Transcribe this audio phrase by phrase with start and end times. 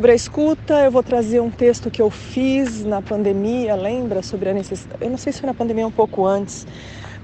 [0.00, 4.22] Sobre a escuta, eu vou trazer um texto que eu fiz na pandemia, lembra?
[4.22, 4.96] Sobre a necessidade.
[4.98, 6.66] Eu não sei se foi na pandemia um pouco antes,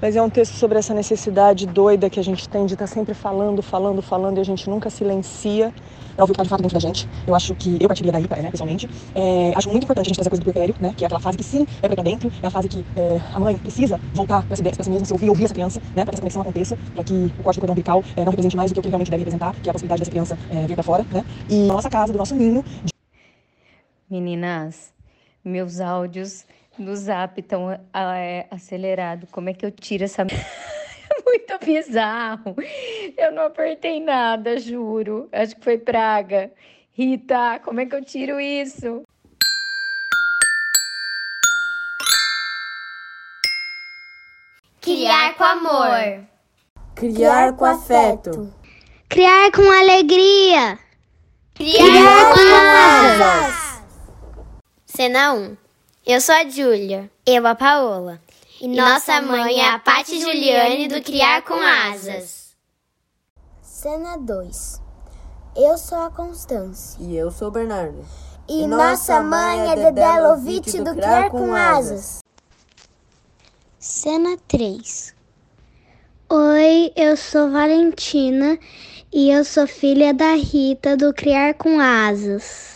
[0.00, 2.92] mas é um texto sobre essa necessidade doida que a gente tem de estar tá
[2.92, 5.72] sempre falando, falando, falando e a gente nunca silencia
[6.15, 7.08] para ouvir o que está de fato dentro da gente.
[7.26, 8.88] Eu acho que eu partiria daí, né, pessoalmente.
[9.14, 11.20] É, acho muito importante a gente trazer a coisa do puerpério, né, que é aquela
[11.20, 14.43] fase que sim é para dentro, é a fase que é, a mãe precisa voltar
[14.45, 16.42] para si, pra si mesma, se ouvir, ouvir essa criança, né, para que essa conexão
[16.42, 18.82] aconteça, para que o corte do cordão umbilical é, não represente mais do que o
[18.82, 21.24] que realmente deve representar, que é a possibilidade dessa criança é, vir para fora, né,
[21.48, 22.64] e a nossa casa, do nosso ninho.
[22.84, 22.92] De...
[24.08, 24.93] Meninas,
[25.44, 26.46] meus áudios
[26.79, 29.29] no zap estão é, acelerados.
[29.30, 30.26] Como é que eu tiro essa.
[31.08, 32.57] É muito bizarro.
[33.16, 35.29] Eu não apertei nada, juro.
[35.30, 36.51] Acho que foi praga.
[36.95, 39.05] Rita, como é que eu tiro isso?
[44.80, 46.27] Criar com amor.
[46.97, 48.52] Criar com afeto.
[49.09, 50.79] Criar com alegria.
[51.55, 52.41] Criar, Criar com
[53.23, 53.83] asas.
[54.87, 55.66] Cena 1.
[56.06, 57.10] Eu sou a Júlia.
[57.26, 58.21] Eu a Paola.
[58.60, 62.54] E, e nossa mãe é a Pati Juliane do Criar com Asas.
[63.60, 64.80] Cena 2.
[65.56, 67.02] Eu sou a Constância.
[67.02, 68.06] E eu sou o Bernardo.
[68.48, 72.20] E, e nossa mãe é Dedé Lovitch do Criar com Asas.
[73.76, 75.12] Cena 3.
[76.30, 78.56] Oi, eu sou Valentina
[79.12, 82.75] e eu sou filha da Rita do Criar com Asas.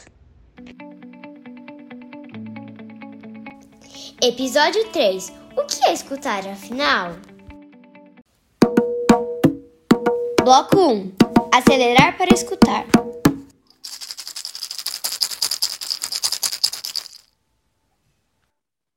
[4.23, 7.13] Episódio 3 O que é escutar afinal?
[10.43, 11.15] Bloco 1
[11.53, 12.87] Acelerar para escutar.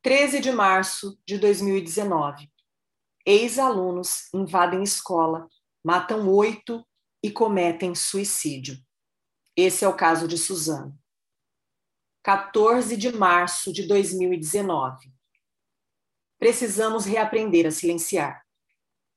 [0.02, 2.50] Treze de março de 2019.
[3.26, 5.48] Ex-alunos invadem escola,
[5.84, 6.86] matam oito
[7.22, 8.78] e cometem suicídio.
[9.56, 10.98] Esse é o caso de Suzano.
[12.24, 15.12] 14 de março de 2019.
[16.40, 18.46] Precisamos reaprender a silenciar.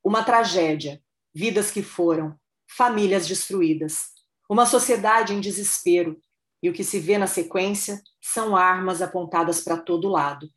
[0.02, 1.00] Uma tragédia,
[1.32, 2.36] vidas que foram,
[2.68, 4.08] famílias destruídas,
[4.50, 6.20] uma sociedade em desespero,
[6.60, 10.50] e o que se vê na sequência são armas apontadas para todo lado.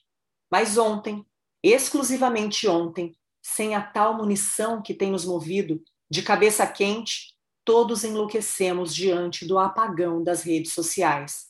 [0.52, 1.24] Mas ontem,
[1.62, 8.96] exclusivamente ontem, sem a tal munição que tem nos movido, de cabeça quente, todos enlouquecemos
[8.96, 11.49] diante do apagão das redes sociais.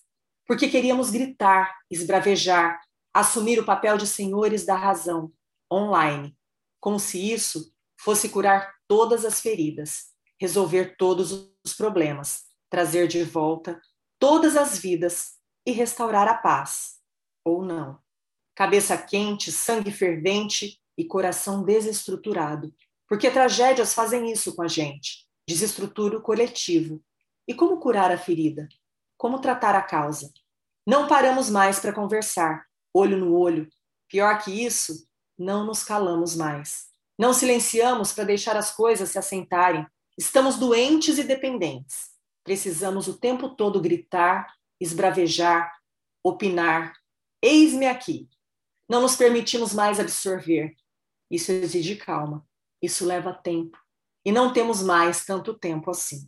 [0.50, 2.82] Porque queríamos gritar, esbravejar,
[3.14, 5.32] assumir o papel de senhores da razão,
[5.72, 6.36] online,
[6.82, 7.72] como se isso
[8.02, 10.08] fosse curar todas as feridas,
[10.42, 13.80] resolver todos os problemas, trazer de volta
[14.18, 16.98] todas as vidas e restaurar a paz.
[17.46, 18.00] Ou não.
[18.56, 22.74] Cabeça quente, sangue fervente e coração desestruturado.
[23.08, 27.04] Porque tragédias fazem isso com a gente desestrutura o coletivo.
[27.48, 28.70] E como curar a ferida?
[29.18, 30.32] Como tratar a causa?
[30.90, 33.70] Não paramos mais para conversar, olho no olho.
[34.08, 35.08] Pior que isso,
[35.38, 36.88] não nos calamos mais.
[37.16, 39.86] Não silenciamos para deixar as coisas se assentarem.
[40.18, 42.10] Estamos doentes e dependentes.
[42.44, 44.52] Precisamos o tempo todo gritar,
[44.82, 45.72] esbravejar,
[46.24, 46.96] opinar.
[47.40, 48.28] Eis-me aqui.
[48.90, 50.74] Não nos permitimos mais absorver.
[51.30, 52.44] Isso exige calma.
[52.82, 53.78] Isso leva tempo.
[54.26, 56.28] E não temos mais tanto tempo assim.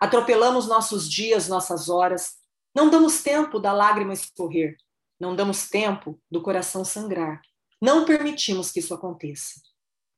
[0.00, 2.45] Atropelamos nossos dias, nossas horas.
[2.76, 4.76] Não damos tempo da lágrima escorrer.
[5.18, 7.40] Não damos tempo do coração sangrar.
[7.80, 9.62] Não permitimos que isso aconteça.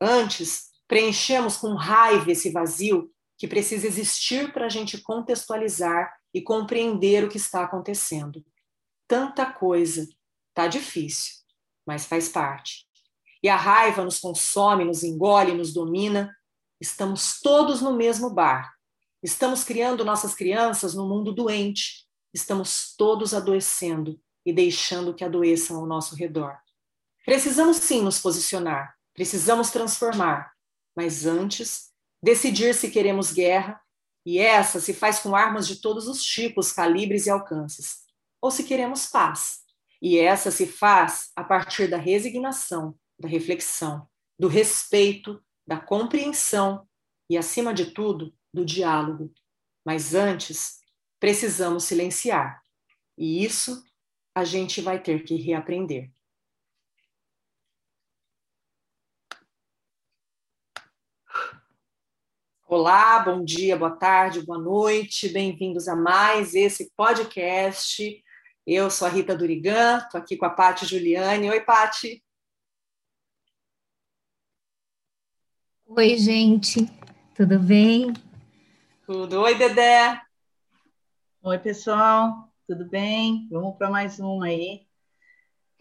[0.01, 7.23] Antes, preenchemos com raiva esse vazio que precisa existir para a gente contextualizar e compreender
[7.23, 8.45] o que está acontecendo.
[9.07, 10.09] Tanta coisa.
[10.53, 11.35] Tá difícil,
[11.87, 12.89] mas faz parte.
[13.41, 16.37] E a raiva nos consome, nos engole, nos domina.
[16.81, 18.75] Estamos todos no mesmo bar.
[19.23, 22.08] Estamos criando nossas crianças no mundo doente.
[22.39, 26.57] Estamos todos adoecendo e deixando que adoeçam ao nosso redor.
[27.25, 30.53] Precisamos sim nos posicionar, precisamos transformar,
[30.97, 31.91] mas antes,
[32.23, 33.81] decidir se queremos guerra,
[34.25, 38.05] e essa se faz com armas de todos os tipos, calibres e alcances,
[38.41, 39.59] ou se queremos paz,
[40.01, 44.09] e essa se faz a partir da resignação, da reflexão,
[44.39, 46.87] do respeito, da compreensão
[47.29, 49.33] e, acima de tudo, do diálogo.
[49.85, 50.79] Mas antes,
[51.19, 52.63] precisamos silenciar.
[53.17, 53.83] E isso
[54.35, 56.11] a gente vai ter que reaprender.
[62.67, 68.23] Olá, bom dia, boa tarde, boa noite, bem-vindos a mais esse podcast.
[68.67, 71.49] Eu sou a Rita Durigan, estou aqui com a Pati Juliane.
[71.49, 72.23] Oi, Pati.
[75.87, 76.87] Oi, gente,
[77.35, 78.13] tudo bem?
[79.07, 79.41] Tudo.
[79.41, 80.28] Oi, Dedé.
[81.49, 82.53] Oi, pessoal.
[82.67, 83.49] Tudo bem?
[83.51, 84.83] Vamos para mais uma aí.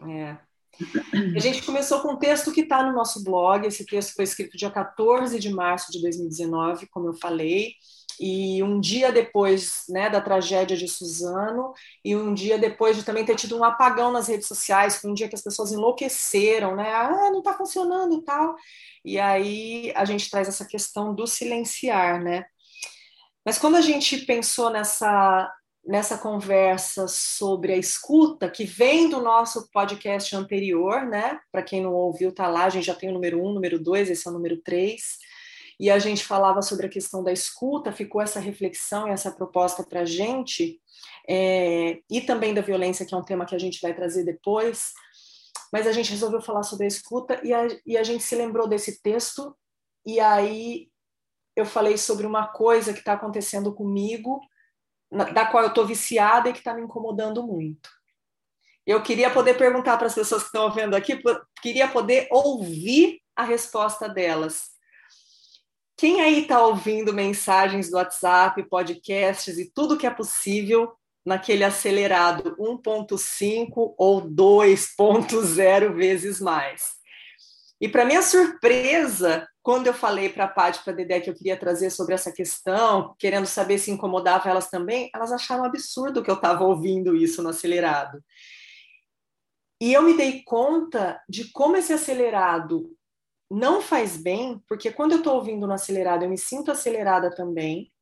[0.00, 0.38] É.
[1.36, 3.66] A gente começou com um texto que está no nosso blog.
[3.66, 7.74] Esse texto foi escrito dia 14 de março de 2019, como eu falei,
[8.18, 13.26] e um dia depois né, da tragédia de Suzano, e um dia depois de também
[13.26, 16.90] ter tido um apagão nas redes sociais, foi um dia que as pessoas enlouqueceram, né?
[16.94, 18.56] Ah, não está funcionando e tal.
[19.04, 22.46] E aí a gente traz essa questão do silenciar, né?
[23.48, 25.50] Mas quando a gente pensou nessa
[25.88, 31.40] nessa conversa sobre a escuta, que vem do nosso podcast anterior, né?
[31.50, 34.10] Para quem não ouviu, tá lá, a gente já tem o número um, número dois,
[34.10, 35.16] esse é o número três.
[35.80, 39.82] E a gente falava sobre a questão da escuta, ficou essa reflexão e essa proposta
[39.82, 40.78] para a gente,
[41.26, 44.92] é, e também da violência, que é um tema que a gente vai trazer depois.
[45.72, 48.68] Mas a gente resolveu falar sobre a escuta e a, e a gente se lembrou
[48.68, 49.56] desse texto,
[50.04, 50.88] e aí
[51.56, 54.38] eu falei sobre uma coisa que está acontecendo comigo
[55.10, 57.90] da qual eu estou viciada e que está me incomodando muito.
[58.86, 61.20] Eu queria poder perguntar para as pessoas que estão vendo aqui,
[61.62, 64.70] queria poder ouvir a resposta delas.
[65.96, 70.92] Quem aí está ouvindo mensagens do WhatsApp, podcasts e tudo que é possível
[71.26, 76.98] naquele acelerado 1.5 ou 2.0 vezes mais?
[77.80, 81.28] E para minha surpresa, quando eu falei para a Paty e para a Dedé que
[81.28, 86.22] eu queria trazer sobre essa questão, querendo saber se incomodava elas também, elas acharam absurdo
[86.22, 88.24] que eu estava ouvindo isso no acelerado.
[89.78, 92.96] E eu me dei conta de como esse acelerado
[93.50, 97.92] não faz bem, porque quando eu estou ouvindo no acelerado, eu me sinto acelerada também.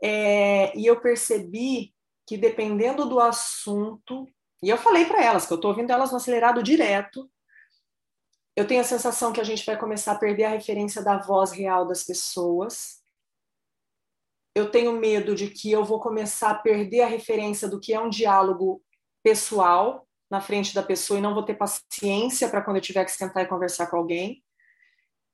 [0.00, 1.92] É, e eu percebi
[2.28, 4.24] que dependendo do assunto,
[4.62, 7.28] e eu falei para elas que eu estou ouvindo elas no acelerado direto,
[8.56, 11.50] eu tenho a sensação que a gente vai começar a perder a referência da voz
[11.50, 13.02] real das pessoas.
[14.54, 18.00] Eu tenho medo de que eu vou começar a perder a referência do que é
[18.00, 18.80] um diálogo
[19.24, 23.10] pessoal na frente da pessoa e não vou ter paciência para quando eu tiver que
[23.10, 24.42] sentar e conversar com alguém.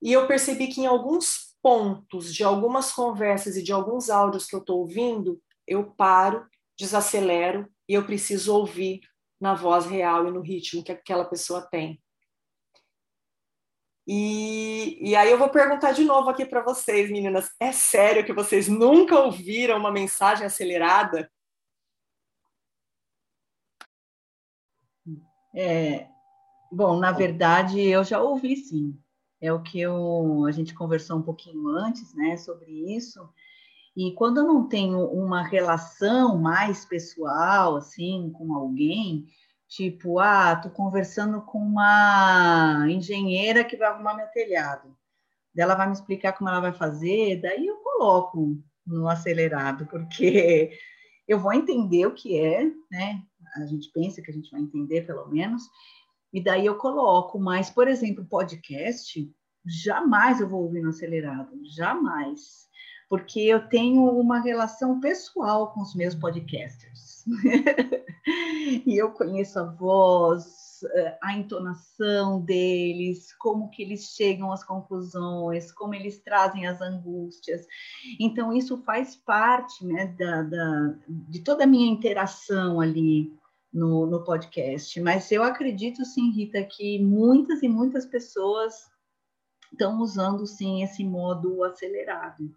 [0.02, 4.55] E eu percebi que em alguns pontos de algumas conversas e de alguns áudios que
[4.55, 6.46] eu estou ouvindo, eu paro,
[6.78, 9.00] desacelero e eu preciso ouvir
[9.38, 12.00] na voz real e no ritmo que aquela pessoa tem.
[14.12, 17.55] E, e aí eu vou perguntar de novo aqui para vocês, meninas.
[17.61, 21.31] É sério que vocês nunca ouviram uma mensagem acelerada?
[25.55, 26.09] É,
[26.73, 28.99] bom, na verdade, eu já ouvi sim.
[29.41, 33.33] É o que eu, a gente conversou um pouquinho antes, né, sobre isso.
[33.97, 39.29] E quando eu não tenho uma relação mais pessoal, assim, com alguém,
[39.70, 44.96] Tipo, ah, tô conversando com uma engenheira que vai arrumar meu telhado.
[45.56, 50.76] Ela vai me explicar como ela vai fazer, daí eu coloco no acelerado, porque
[51.28, 53.22] eu vou entender o que é, né?
[53.56, 55.62] A gente pensa que a gente vai entender, pelo menos,
[56.32, 57.38] e daí eu coloco.
[57.38, 59.32] Mas, por exemplo, podcast,
[59.64, 62.69] jamais eu vou ouvir no acelerado, jamais
[63.11, 66.89] porque eu tenho uma relação pessoal com os meus podcasters.
[68.87, 75.73] e eu conheço a voz, eh, a entonação deles, como que eles chegam às conclusões,
[75.73, 77.67] como eles trazem as angústias.
[78.19, 83.33] Então, isso faz parte né, da, da de toda a minha interação ali
[83.73, 85.00] no, no podcast.
[85.00, 88.90] Mas eu acredito, sim, Rita, que muitas e muitas pessoas
[89.73, 92.54] estão usando, sim, esse modo acelerado.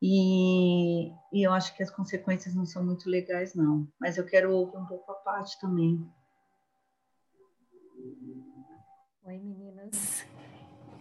[0.00, 3.88] E, e, eu acho que as consequências não são muito legais, não.
[3.98, 6.06] Mas eu quero ouvir um pouco a parte também.
[9.24, 10.24] Oi, meninas.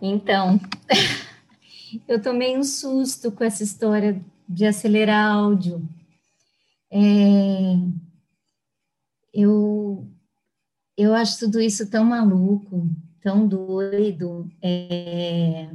[0.02, 0.60] Então,
[2.08, 5.88] eu tomei um susto com essa história de acelerar áudio.
[6.90, 7.76] É,
[9.34, 10.08] eu,
[10.98, 12.90] eu acho tudo isso tão maluco,
[13.22, 14.50] tão doido.
[14.62, 15.70] É,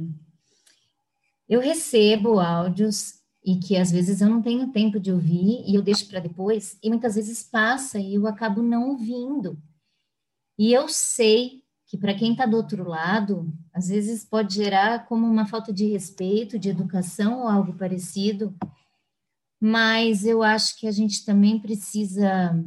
[1.51, 5.81] eu recebo áudios e que às vezes eu não tenho tempo de ouvir e eu
[5.81, 9.61] deixo para depois, e muitas vezes passa e eu acabo não ouvindo.
[10.57, 15.27] E eu sei que para quem está do outro lado, às vezes pode gerar como
[15.27, 18.55] uma falta de respeito, de educação ou algo parecido,
[19.59, 22.63] mas eu acho que a gente também precisa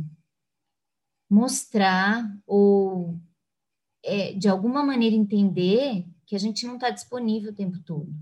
[1.30, 3.18] mostrar ou
[4.04, 8.14] é, de alguma maneira entender que a gente não está disponível o tempo todo.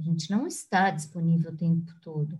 [0.00, 2.38] A gente não está disponível o tempo todo.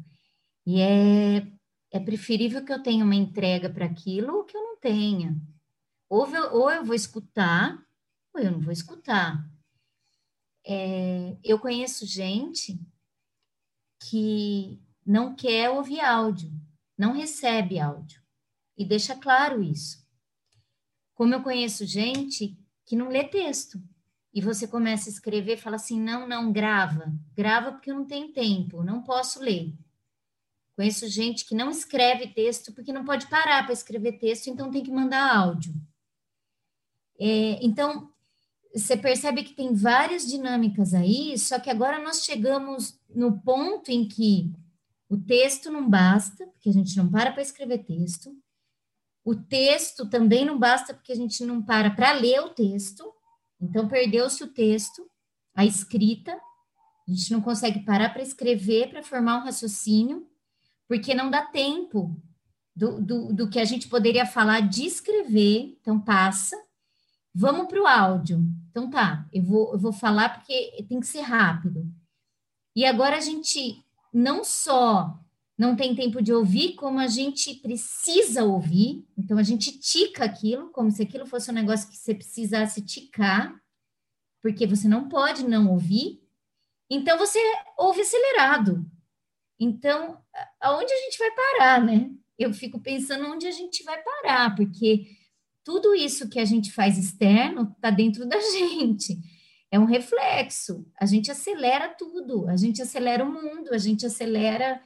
[0.66, 1.46] E é,
[1.90, 5.38] é preferível que eu tenha uma entrega para aquilo ou que eu não tenha.
[6.08, 7.86] Ou eu, ou eu vou escutar,
[8.32, 9.46] ou eu não vou escutar.
[10.66, 12.80] É, eu conheço gente
[14.08, 16.50] que não quer ouvir áudio,
[16.96, 18.22] não recebe áudio.
[18.74, 20.02] E deixa claro isso.
[21.14, 23.78] Como eu conheço gente que não lê texto.
[24.32, 27.12] E você começa a escrever, fala assim: não, não, grava.
[27.34, 29.74] Grava porque eu não tenho tempo, não posso ler.
[30.76, 34.82] Conheço gente que não escreve texto porque não pode parar para escrever texto, então tem
[34.82, 35.74] que mandar áudio.
[37.18, 38.10] É, então,
[38.72, 44.08] você percebe que tem várias dinâmicas aí, só que agora nós chegamos no ponto em
[44.08, 44.50] que
[45.08, 48.34] o texto não basta, porque a gente não para para escrever texto.
[49.24, 53.12] O texto também não basta, porque a gente não para para ler o texto.
[53.60, 55.08] Então, perdeu-se o texto,
[55.54, 56.32] a escrita.
[56.32, 60.30] A gente não consegue parar para escrever, para formar um raciocínio
[60.90, 62.20] porque não dá tempo
[62.74, 66.60] do, do, do que a gente poderia falar de escrever, então passa.
[67.32, 68.44] Vamos para o áudio.
[68.68, 71.88] Então tá, eu vou, eu vou falar porque tem que ser rápido.
[72.74, 75.16] E agora a gente não só
[75.60, 79.06] não tem tempo de ouvir, como a gente precisa ouvir.
[79.14, 83.60] Então a gente tica aquilo, como se aquilo fosse um negócio que você precisasse ticar,
[84.40, 86.18] porque você não pode não ouvir.
[86.90, 87.38] Então você
[87.76, 88.90] ouve acelerado.
[89.60, 90.18] Então,
[90.62, 92.10] aonde a gente vai parar, né?
[92.38, 95.08] Eu fico pensando onde a gente vai parar, porque
[95.62, 99.18] tudo isso que a gente faz externo está dentro da gente.
[99.70, 100.90] É um reflexo.
[100.98, 104.80] A gente acelera tudo, a gente acelera o mundo, a gente acelera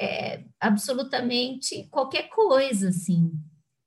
[0.00, 3.30] é, absolutamente qualquer coisa, assim.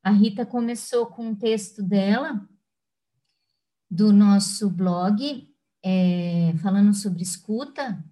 [0.03, 2.47] A Rita começou com um texto dela,
[3.89, 5.49] do nosso blog,
[5.83, 8.03] é, falando sobre escuta,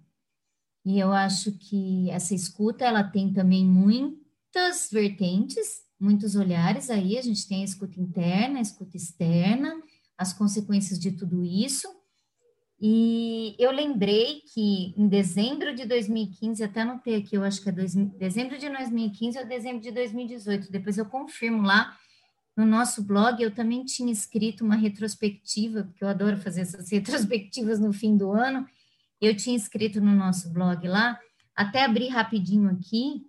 [0.84, 7.22] e eu acho que essa escuta, ela tem também muitas vertentes, muitos olhares aí, a
[7.22, 9.80] gente tem a escuta interna, a escuta externa,
[10.18, 11.88] as consequências de tudo isso.
[12.84, 17.72] E eu lembrei que em dezembro de 2015, até anotei aqui, eu acho que é
[17.72, 21.96] dois, dezembro de 2015 ou dezembro de 2018, depois eu confirmo lá
[22.56, 27.78] no nosso blog, eu também tinha escrito uma retrospectiva, porque eu adoro fazer essas retrospectivas
[27.78, 28.66] no fim do ano,
[29.20, 31.20] eu tinha escrito no nosso blog lá,
[31.54, 33.22] até abrir rapidinho aqui,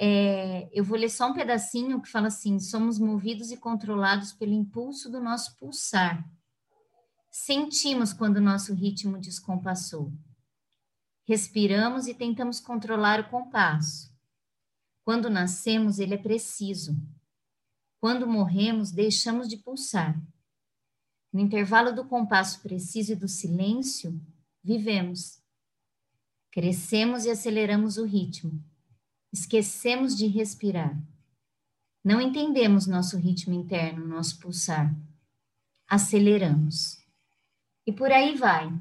[0.00, 4.54] é, eu vou ler só um pedacinho que fala assim: somos movidos e controlados pelo
[4.54, 6.24] impulso do nosso pulsar.
[7.30, 10.12] Sentimos quando nosso ritmo descompassou.
[11.26, 14.10] Respiramos e tentamos controlar o compasso.
[15.04, 16.96] Quando nascemos, ele é preciso.
[18.00, 20.20] Quando morremos, deixamos de pulsar.
[21.32, 24.20] No intervalo do compasso preciso e do silêncio,
[24.62, 25.40] vivemos.
[26.50, 28.60] Crescemos e aceleramos o ritmo.
[29.32, 31.00] Esquecemos de respirar.
[32.04, 34.92] Não entendemos nosso ritmo interno, nosso pulsar.
[35.86, 36.99] Aceleramos.
[37.86, 38.72] E por aí vai.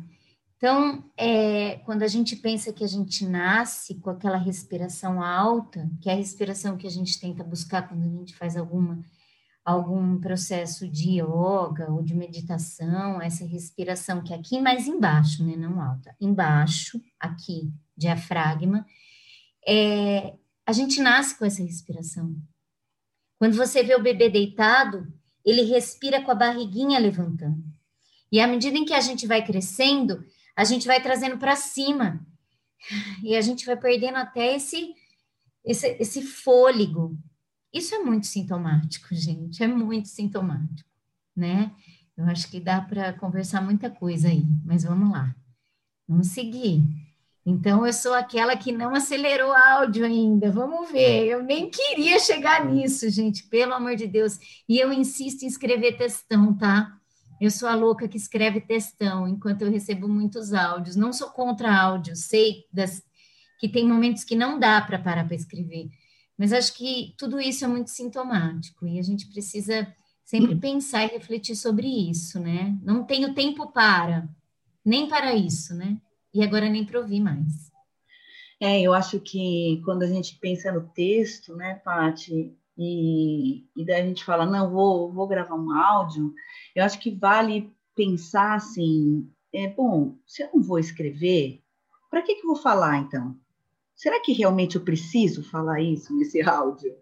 [0.58, 6.10] Então, é, quando a gente pensa que a gente nasce com aquela respiração alta, que
[6.10, 9.02] é a respiração que a gente tenta buscar quando a gente faz alguma
[9.64, 15.56] algum processo de yoga ou de meditação, essa respiração que é aqui mais embaixo, né,
[15.56, 18.84] não alta, embaixo, aqui, diafragma,
[19.68, 20.34] é,
[20.66, 22.36] a gente nasce com essa respiração.
[23.38, 25.08] Quando você vê o bebê deitado,
[25.46, 27.64] ele respira com a barriguinha levantando.
[28.32, 30.24] E à medida em que a gente vai crescendo,
[30.56, 32.26] a gente vai trazendo para cima.
[33.24, 34.94] E a gente vai perdendo até esse,
[35.66, 37.18] esse, esse fôlego,
[37.74, 40.90] isso é muito sintomático, gente, é muito sintomático,
[41.36, 41.72] né?
[42.18, 45.34] Eu acho que dá para conversar muita coisa aí, mas vamos lá.
[46.08, 46.84] Vamos seguir.
[47.46, 50.52] Então, eu sou aquela que não acelerou áudio ainda.
[50.52, 51.28] Vamos ver.
[51.28, 54.38] Eu nem queria chegar nisso, gente, pelo amor de Deus.
[54.68, 56.99] E eu insisto em escrever textão, tá?
[57.40, 60.96] Eu sou a louca que escreve textão, enquanto eu recebo muitos áudios.
[60.96, 63.04] Não sou contra áudio, sei das,
[63.60, 65.90] que tem momentos que não dá para parar para escrever.
[66.38, 69.94] Mas acho que tudo isso é muito sintomático e a gente precisa
[70.24, 70.60] sempre hum.
[70.60, 72.78] pensar e refletir sobre isso, né?
[72.82, 74.30] Não tenho tempo para,
[74.86, 75.98] nem para isso, né?
[76.34, 77.70] E agora nem para ouvir mais.
[78.62, 84.02] É, eu acho que quando a gente pensa no texto, né, Paty, e, e daí
[84.02, 86.34] a gente fala, não, vou, vou gravar um áudio,
[86.74, 91.62] eu acho que vale pensar assim, é bom, se eu não vou escrever,
[92.10, 93.38] para que, que eu vou falar então?
[94.00, 96.96] será que realmente eu preciso falar isso nesse áudio?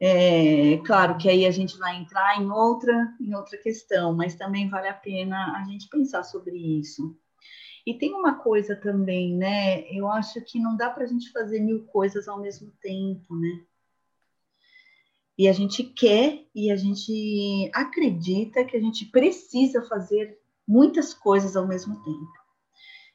[0.00, 4.68] É claro que aí a gente vai entrar em outra, em outra questão, mas também
[4.68, 7.16] vale a pena a gente pensar sobre isso.
[7.86, 9.90] E tem uma coisa também, né?
[9.90, 13.64] Eu acho que não dá para a gente fazer mil coisas ao mesmo tempo, né?
[15.38, 21.56] E a gente quer e a gente acredita que a gente precisa fazer muitas coisas
[21.56, 22.38] ao mesmo tempo.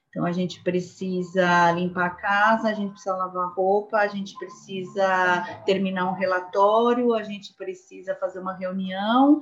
[0.08, 5.44] Então, a gente precisa limpar a casa, a gente precisa lavar roupa, a gente precisa
[5.65, 9.39] terminar um relatório, a gente precisa fazer uma reunião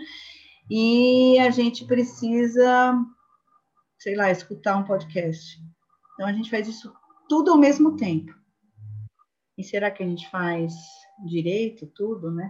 [0.70, 2.96] e a gente precisa,
[4.00, 5.60] sei lá, escutar um podcast.
[6.14, 6.92] Então, a gente faz isso
[7.28, 8.34] tudo ao mesmo tempo.
[9.58, 10.74] E será que a gente faz
[11.28, 12.50] direito tudo, né?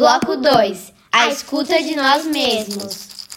[0.00, 3.28] Bloco 2 A escuta de nós mesmos.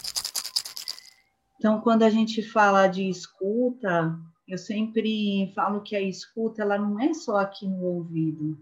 [1.58, 4.18] Então, quando a gente fala de escuta,
[4.48, 8.56] eu sempre falo que a escuta ela não é só aqui no ouvido.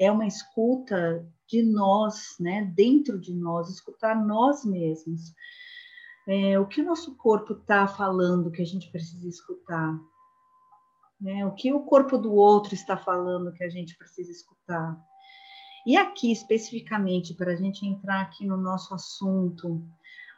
[0.00, 2.64] É uma escuta de nós, né?
[2.74, 5.34] Dentro de nós, escutar nós mesmos.
[6.26, 9.94] É, o que o nosso corpo está falando que a gente precisa escutar?
[11.20, 11.44] Né?
[11.44, 14.98] O que o corpo do outro está falando que a gente precisa escutar?
[15.86, 19.80] E aqui, especificamente, para a gente entrar aqui no nosso assunto,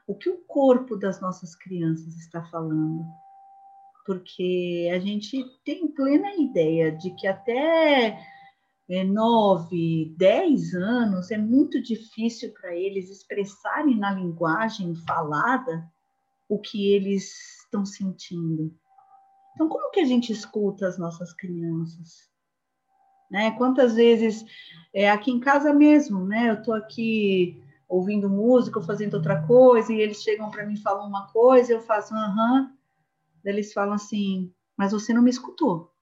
[0.07, 3.03] o que o corpo das nossas crianças está falando?
[4.05, 8.19] Porque a gente tem plena ideia de que até
[8.91, 15.91] é, nove, dez anos é muito difícil para eles expressarem na linguagem falada
[16.47, 18.75] o que eles estão sentindo.
[19.55, 22.29] Então, como que a gente escuta as nossas crianças?
[23.31, 23.51] Né?
[23.53, 24.45] Quantas vezes,
[24.93, 26.51] é, aqui em casa mesmo, né?
[26.51, 30.83] Eu estou aqui ouvindo música ou fazendo outra coisa, e eles chegam para mim e
[30.83, 32.73] falam uma coisa, eu faço aham.
[33.45, 35.93] Eles falam assim, mas você não me escutou.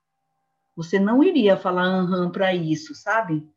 [0.76, 3.48] Você não iria falar aham para isso, sabe?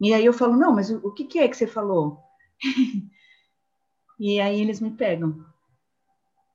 [0.00, 2.18] E aí eu falo, não, mas o, o que, que é que você falou?
[4.18, 5.44] e aí eles me pegam.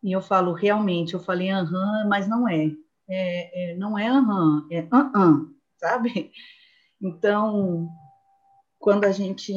[0.04, 2.72] E eu falo, realmente, eu falei aham, mas não é.
[3.08, 6.32] é, é não é aham, é aham sabe?
[7.02, 7.90] Então,
[8.80, 9.54] quando a gente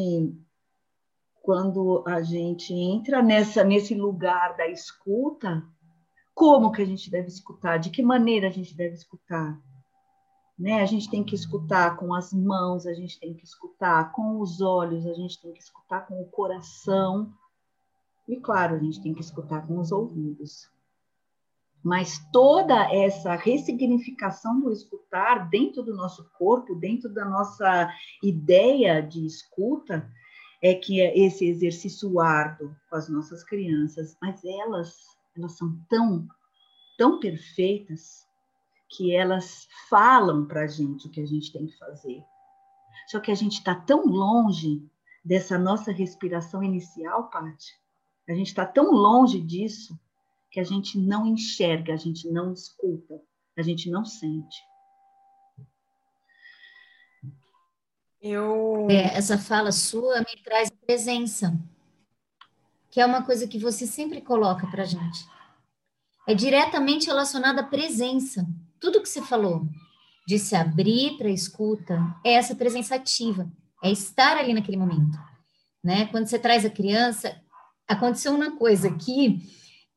[1.41, 5.65] quando a gente entra nessa nesse lugar da escuta,
[6.35, 7.79] como que a gente deve escutar?
[7.79, 9.59] De que maneira a gente deve escutar?
[10.59, 10.81] Né?
[10.81, 14.61] A gente tem que escutar com as mãos, a gente tem que escutar com os
[14.61, 17.33] olhos, a gente tem que escutar com o coração.
[18.29, 20.69] E claro, a gente tem que escutar com os ouvidos.
[21.83, 27.89] Mas toda essa ressignificação do escutar dentro do nosso corpo, dentro da nossa
[28.23, 30.11] ideia de escuta,
[30.61, 34.97] é que é esse exercício árduo com as nossas crianças, mas elas,
[35.37, 36.27] elas são tão,
[36.97, 38.27] tão perfeitas
[38.89, 42.25] que elas falam para a gente o que a gente tem que fazer.
[43.07, 44.83] Só que a gente está tão longe
[45.25, 47.73] dessa nossa respiração inicial, Paty.
[48.29, 49.99] A gente está tão longe disso
[50.51, 53.21] que a gente não enxerga, a gente não escuta,
[53.57, 54.57] a gente não sente.
[58.21, 58.89] Eu...
[58.91, 61.57] É, essa fala sua me traz presença,
[62.91, 65.25] que é uma coisa que você sempre coloca para gente.
[66.27, 68.47] É diretamente relacionada à presença.
[68.81, 69.67] Tudo que você falou,
[70.27, 73.51] de se abrir para a escuta, é essa presença ativa,
[73.83, 75.19] é estar ali naquele momento.
[75.83, 76.07] Né?
[76.07, 77.41] Quando você traz a criança,
[77.87, 79.41] aconteceu uma coisa aqui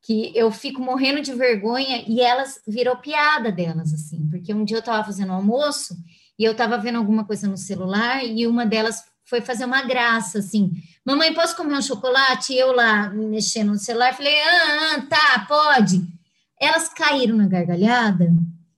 [0.02, 4.76] que eu fico morrendo de vergonha e elas virou piada delas, assim, porque um dia
[4.76, 5.96] eu estava fazendo almoço
[6.36, 10.40] e eu estava vendo alguma coisa no celular e uma delas foi fazer uma graça,
[10.40, 10.72] assim,
[11.06, 12.52] mamãe, posso comer um chocolate?
[12.52, 16.02] E eu lá mexendo no celular, falei, ah, ah tá, pode.
[16.60, 18.32] Elas caíram na gargalhada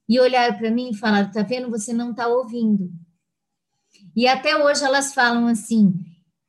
[0.06, 2.92] e olharam para mim e falaram, tá vendo, você não tá ouvindo.
[4.14, 5.94] E até hoje elas falam assim,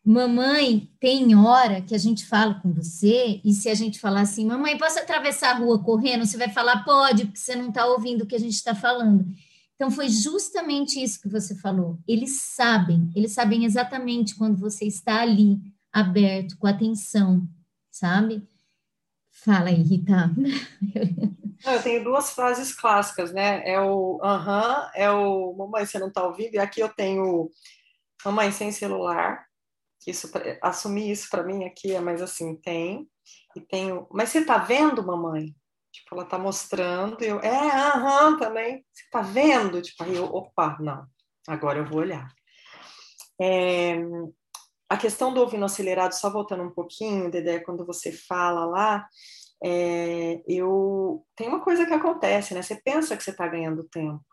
[0.06, 4.46] Mamãe, tem hora que a gente fala com você, e se a gente falar assim,
[4.46, 6.28] mamãe, posso atravessar a rua correndo?
[6.28, 9.26] Você vai falar, pode, porque você não está ouvindo o que a gente está falando.
[9.74, 11.98] Então, foi justamente isso que você falou.
[12.08, 15.60] Eles sabem, eles sabem exatamente quando você está ali,
[15.92, 17.42] aberto, com atenção,
[17.90, 18.48] sabe?
[19.32, 20.32] Fala aí, Rita.
[21.66, 23.68] Eu tenho duas frases clássicas, né?
[23.68, 26.90] É o aham, uh -huh, é o mamãe, você não está ouvindo, e aqui eu
[26.90, 27.50] tenho
[28.24, 29.46] mamãe sem celular,
[30.12, 33.08] isso assumir isso para mim aqui é mais assim tem
[33.56, 35.56] e tenho mas você tá vendo mamãe
[35.92, 40.78] tipo ela tá mostrando eu é aham também você tá vendo tipo aí eu opa
[40.80, 41.06] não
[41.48, 42.28] agora eu vou olhar
[43.42, 43.96] é,
[44.90, 49.08] a questão do ouvindo acelerado, só voltando um pouquinho, Dedé, quando você fala lá,
[49.64, 52.62] é, eu tem uma coisa que acontece, né?
[52.62, 54.24] Você pensa que você está ganhando tempo.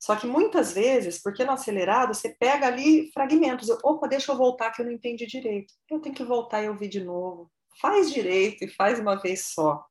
[0.00, 3.68] Só que muitas vezes, porque no acelerado, você pega ali fragmentos.
[3.84, 5.74] Opa, deixa eu voltar que eu não entendi direito.
[5.90, 7.52] Eu tenho que voltar e ouvir de novo.
[7.80, 9.84] Faz direito e faz uma vez só.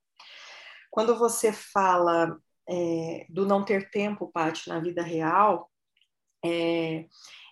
[0.90, 2.36] Quando você fala
[2.68, 5.70] é, do não ter tempo, Paty, na vida real,
[6.44, 7.06] é,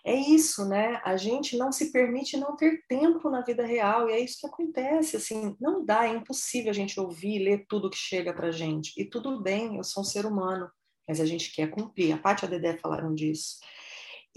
[0.04, 1.00] é isso, né?
[1.04, 4.46] A gente não se permite não ter tempo na vida real, e é isso que
[4.46, 8.92] acontece, assim, não dá, é impossível a gente ouvir, ler tudo que chega pra gente.
[9.00, 10.68] E tudo bem, eu sou um ser humano,
[11.08, 12.12] mas a gente quer cumprir.
[12.12, 13.58] A Paty e a Dedé falaram disso.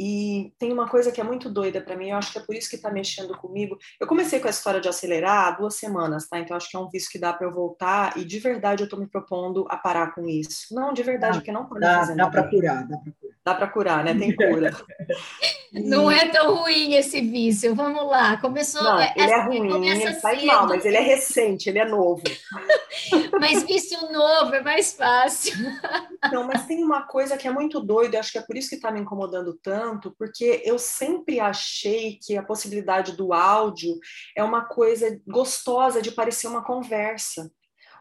[0.04, 2.56] E tem uma coisa que é muito doida para mim, eu acho que é por
[2.56, 3.78] isso que está mexendo comigo.
[4.00, 6.40] Eu comecei com a história de acelerar há duas semanas, tá?
[6.40, 8.86] Então acho que é um vício que dá para eu voltar e de verdade eu
[8.86, 10.74] estou me propondo a parar com isso.
[10.74, 13.32] Não, de verdade, porque não pode dá, fazer Dá para curar, dá para curar.
[13.44, 14.14] Dá para curar, né?
[14.14, 14.72] Tem cura.
[15.74, 17.74] Não é tão ruim esse vício.
[17.74, 18.36] Vamos lá.
[18.38, 18.84] Começou.
[18.84, 22.22] Não, é, ele é ruim, ele faz mal, mas ele é recente, ele é novo.
[23.40, 25.56] Mas vício novo é mais fácil.
[26.32, 28.76] Não, mas tem uma coisa que é muito doida, acho que é por isso que
[28.76, 34.00] está me incomodando tanto, porque eu sempre achei que a possibilidade do áudio
[34.36, 37.52] é uma coisa gostosa de parecer uma conversa.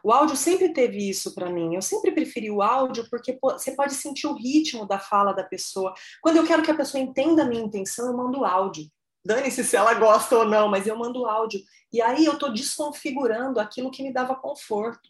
[0.03, 1.75] O áudio sempre teve isso para mim.
[1.75, 5.93] Eu sempre preferi o áudio porque você pode sentir o ritmo da fala da pessoa.
[6.21, 8.89] Quando eu quero que a pessoa entenda a minha intenção, eu mando áudio.
[9.23, 11.61] Dane-se se ela gosta ou não, mas eu mando áudio.
[11.93, 15.09] E aí eu estou desconfigurando aquilo que me dava conforto.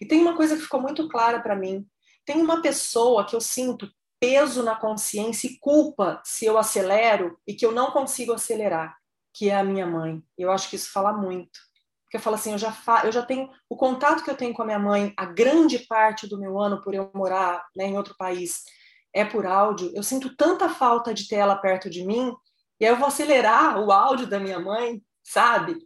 [0.00, 1.84] E tem uma coisa que ficou muito clara para mim.
[2.24, 7.54] Tem uma pessoa que eu sinto peso na consciência e culpa se eu acelero e
[7.54, 8.96] que eu não consigo acelerar,
[9.32, 10.22] que é a minha mãe.
[10.36, 11.58] Eu acho que isso fala muito.
[12.04, 14.54] Porque eu falo assim, eu já, fa eu já tenho o contato que eu tenho
[14.54, 17.98] com a minha mãe, a grande parte do meu ano por eu morar né, em
[17.98, 18.62] outro país
[19.12, 19.92] é por áudio.
[19.94, 22.34] Eu sinto tanta falta de ter ela perto de mim,
[22.80, 25.76] e aí eu vou acelerar o áudio da minha mãe, sabe?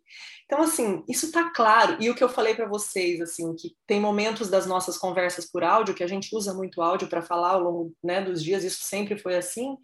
[0.44, 1.96] Então, assim, isso está claro.
[2.00, 5.64] E o que eu falei para vocês, assim, que tem momentos das nossas conversas por
[5.64, 8.85] áudio, que a gente usa muito áudio para falar ao longo né, dos dias, isso
[8.85, 9.76] sempre foi assim,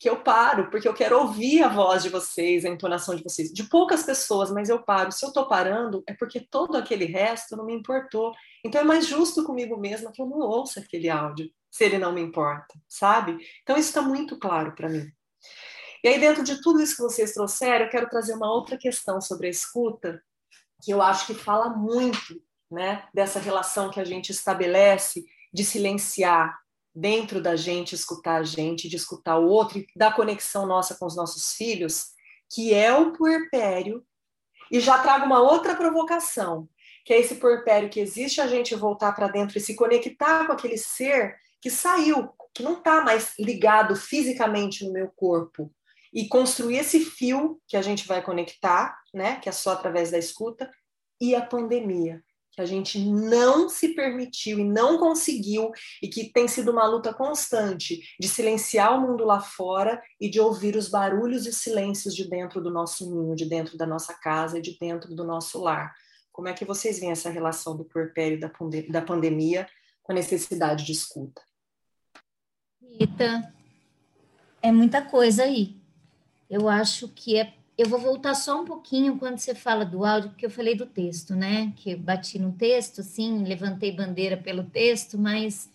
[0.00, 3.52] que eu paro, porque eu quero ouvir a voz de vocês, a entonação de vocês.
[3.52, 5.10] De poucas pessoas, mas eu paro.
[5.10, 8.32] Se eu estou parando, é porque todo aquele resto não me importou.
[8.64, 12.12] Então é mais justo comigo mesma que eu não ouça aquele áudio, se ele não
[12.12, 13.36] me importa, sabe?
[13.62, 15.06] Então isso está muito claro para mim.
[16.02, 19.20] E aí, dentro de tudo isso que vocês trouxeram, eu quero trazer uma outra questão
[19.20, 20.22] sobre a escuta,
[20.82, 26.58] que eu acho que fala muito né, dessa relação que a gente estabelece de silenciar,
[26.94, 31.06] dentro da gente, escutar a gente, de escutar o outro, e da conexão nossa com
[31.06, 32.08] os nossos filhos,
[32.50, 34.04] que é o puerpério.
[34.70, 36.68] E já trago uma outra provocação,
[37.04, 40.52] que é esse puerpério que existe a gente voltar para dentro e se conectar com
[40.52, 45.72] aquele ser que saiu, que não está mais ligado fisicamente no meu corpo,
[46.12, 50.18] e construir esse fio que a gente vai conectar, né, que é só através da
[50.18, 50.70] escuta,
[51.20, 55.70] e a pandemia, que a gente não se permitiu e não conseguiu,
[56.02, 60.40] e que tem sido uma luta constante de silenciar o mundo lá fora e de
[60.40, 64.14] ouvir os barulhos e os silêncios de dentro do nosso ninho, de dentro da nossa
[64.14, 65.94] casa e de dentro do nosso lar.
[66.32, 68.50] Como é que vocês veem essa relação do puerpério da,
[68.90, 69.68] da pandemia
[70.02, 71.42] com a necessidade de escuta?
[72.80, 73.52] Rita,
[74.62, 75.76] é muita coisa aí.
[76.48, 77.54] Eu acho que é.
[77.76, 80.86] Eu vou voltar só um pouquinho quando você fala do áudio, porque eu falei do
[80.86, 81.72] texto, né?
[81.76, 85.70] Que bati no texto, sim, levantei bandeira pelo texto, mas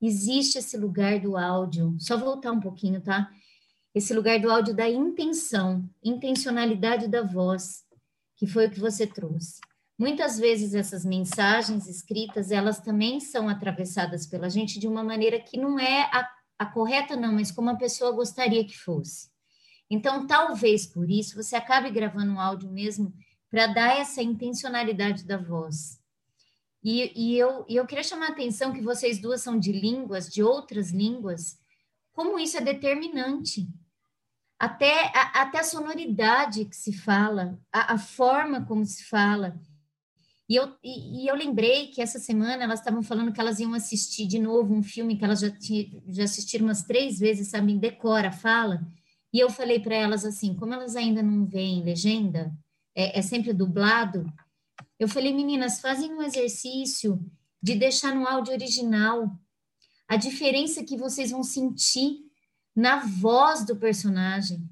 [0.00, 1.94] existe esse lugar do áudio.
[1.98, 3.30] Só voltar um pouquinho, tá?
[3.94, 7.84] Esse lugar do áudio da intenção, intencionalidade da voz,
[8.36, 9.60] que foi o que você trouxe.
[9.98, 15.56] Muitas vezes essas mensagens escritas, elas também são atravessadas pela gente de uma maneira que
[15.56, 19.33] não é a, a correta, não, mas como a pessoa gostaria que fosse.
[19.94, 23.14] Então, talvez por isso você acabe gravando um áudio mesmo
[23.48, 26.00] para dar essa intencionalidade da voz.
[26.82, 30.28] E, e, eu, e eu queria chamar a atenção que vocês duas são de línguas,
[30.28, 31.56] de outras línguas,
[32.12, 33.68] como isso é determinante.
[34.58, 39.56] Até a, até a sonoridade que se fala, a, a forma como se fala.
[40.48, 43.72] E eu, e, e, eu lembrei que essa semana elas estavam falando que elas iam
[43.74, 47.78] assistir de novo um filme que elas já, tinha, já assistiram umas três vezes, sabem,
[47.78, 48.84] decora, fala.
[49.34, 52.56] E eu falei para elas assim, como elas ainda não veem legenda,
[52.94, 54.32] é, é sempre dublado,
[54.98, 57.20] eu falei, meninas, fazem um exercício
[57.60, 59.28] de deixar no áudio original
[60.06, 62.20] a diferença que vocês vão sentir
[62.76, 64.62] na voz do personagem.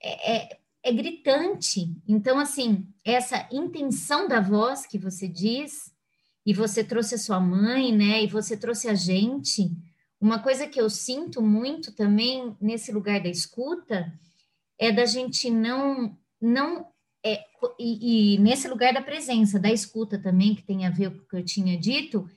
[0.00, 1.94] É, é, é, gritante.
[2.06, 5.92] Então, assim, essa intenção da voz que você diz,
[6.46, 8.22] e você trouxe a sua mãe, né?
[8.22, 9.70] E você trouxe a gente.
[10.20, 14.12] Uma coisa que eu sinto muito também nesse lugar da escuta
[14.78, 16.86] é da gente não não
[17.24, 17.44] é,
[17.78, 21.26] e, e, nesse lugar da presença, da escuta também, que tem a ver com o
[21.26, 22.28] que eu tinha dito,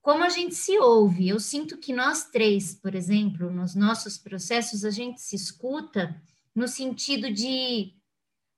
[0.00, 1.28] como a gente se ouve.
[1.28, 6.20] Eu sinto que nós três, por exemplo, nos nossos processos, a gente se escuta
[6.54, 7.92] no sentido de: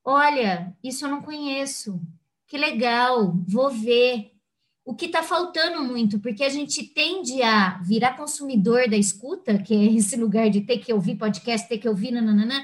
[0.05, 2.01] olha, isso eu não conheço,
[2.47, 4.32] que legal, vou ver.
[4.85, 9.75] O que está faltando muito, porque a gente tende a virar consumidor da escuta, que
[9.75, 12.61] é esse lugar de ter que ouvir podcast, ter que ouvir, nananana,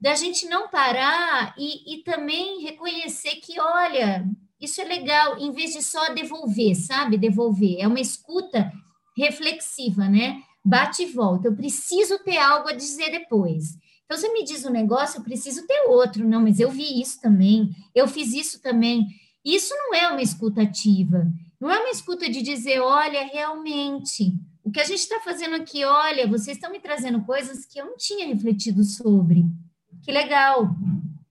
[0.00, 4.26] da gente não parar e, e também reconhecer que, olha,
[4.60, 7.18] isso é legal, em vez de só devolver, sabe?
[7.18, 7.76] Devolver.
[7.78, 8.72] É uma escuta
[9.16, 10.42] reflexiva, né?
[10.64, 11.48] Bate e volta.
[11.48, 13.76] Eu preciso ter algo a dizer depois.
[14.04, 16.26] Então, você me diz um negócio, eu preciso ter outro.
[16.26, 19.06] Não, mas eu vi isso também, eu fiz isso também.
[19.44, 21.26] Isso não é uma escuta ativa.
[21.60, 25.84] Não é uma escuta de dizer, olha, realmente, o que a gente está fazendo aqui,
[25.84, 29.44] olha, vocês estão me trazendo coisas que eu não tinha refletido sobre.
[30.02, 30.74] Que legal.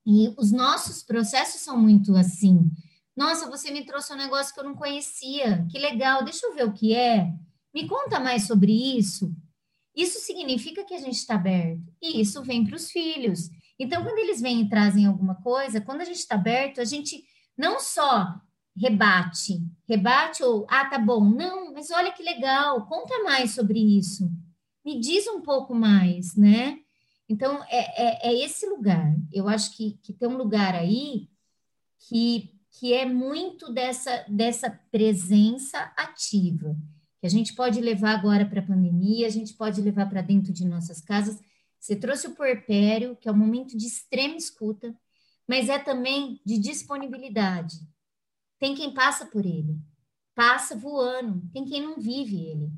[0.06, 2.70] E os nossos processos são muito assim.
[3.16, 5.66] Nossa, você me trouxe um negócio que eu não conhecia.
[5.70, 6.24] Que legal.
[6.24, 7.34] Deixa eu ver o que é.
[7.74, 9.34] Me conta mais sobre isso.
[9.96, 11.82] Isso significa que a gente está aberto.
[12.02, 13.50] E isso vem para os filhos.
[13.78, 17.24] Então, quando eles vêm e trazem alguma coisa, quando a gente está aberto, a gente
[17.62, 18.42] não só
[18.76, 24.28] rebate, rebate ou, ah, tá bom, não, mas olha que legal, conta mais sobre isso.
[24.84, 26.80] Me diz um pouco mais, né?
[27.30, 29.16] Então, é, é, é esse lugar.
[29.32, 31.30] Eu acho que, que tem um lugar aí
[32.10, 36.76] que, que é muito dessa, dessa presença ativa,
[37.20, 40.52] que a gente pode levar agora para a pandemia, a gente pode levar para dentro
[40.52, 41.40] de nossas casas.
[41.80, 44.96] Você trouxe o puerpério, que é um momento de extrema escuta,
[45.52, 47.76] mas é também de disponibilidade.
[48.58, 49.78] Tem quem passa por ele,
[50.34, 52.72] passa voando, tem quem não vive ele.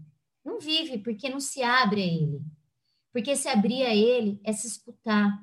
[0.43, 2.41] Não vive porque não se abre a ele.
[3.12, 5.39] Porque se abrir a ele é se escutar,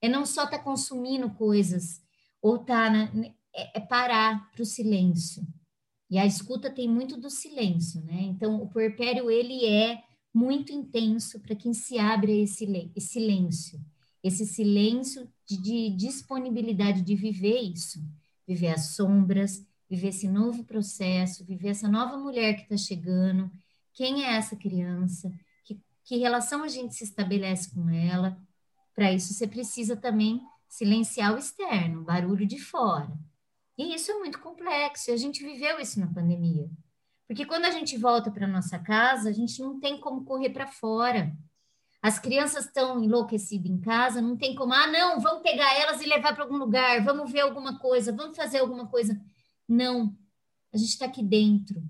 [0.00, 2.02] é não só estar tá consumindo coisas,
[2.42, 3.04] ou tá na,
[3.54, 5.46] é, é parar para o silêncio.
[6.10, 8.22] E a escuta tem muito do silêncio, né?
[8.22, 10.02] Então, o puerpério, ele é
[10.34, 12.66] muito intenso para quem se abre a esse
[12.98, 13.80] silêncio.
[14.22, 18.00] Esse silêncio de, de disponibilidade de viver isso.
[18.46, 23.50] Viver as sombras, viver esse novo processo, viver essa nova mulher que está chegando.
[23.92, 25.30] Quem é essa criança?
[26.04, 28.36] que relação a gente se estabelece com ela.
[28.94, 33.10] Para isso, você precisa também silenciar o externo, barulho de fora.
[33.78, 36.68] E isso é muito complexo, e a gente viveu isso na pandemia.
[37.26, 40.66] Porque quando a gente volta para nossa casa, a gente não tem como correr para
[40.66, 41.34] fora.
[42.02, 46.06] As crianças estão enlouquecidas em casa, não tem como, ah, não, vamos pegar elas e
[46.06, 49.18] levar para algum lugar, vamos ver alguma coisa, vamos fazer alguma coisa.
[49.68, 50.14] Não,
[50.72, 51.80] a gente está aqui dentro.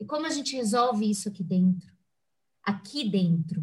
[0.00, 1.92] E como a gente resolve isso aqui dentro?
[2.62, 3.62] aqui dentro.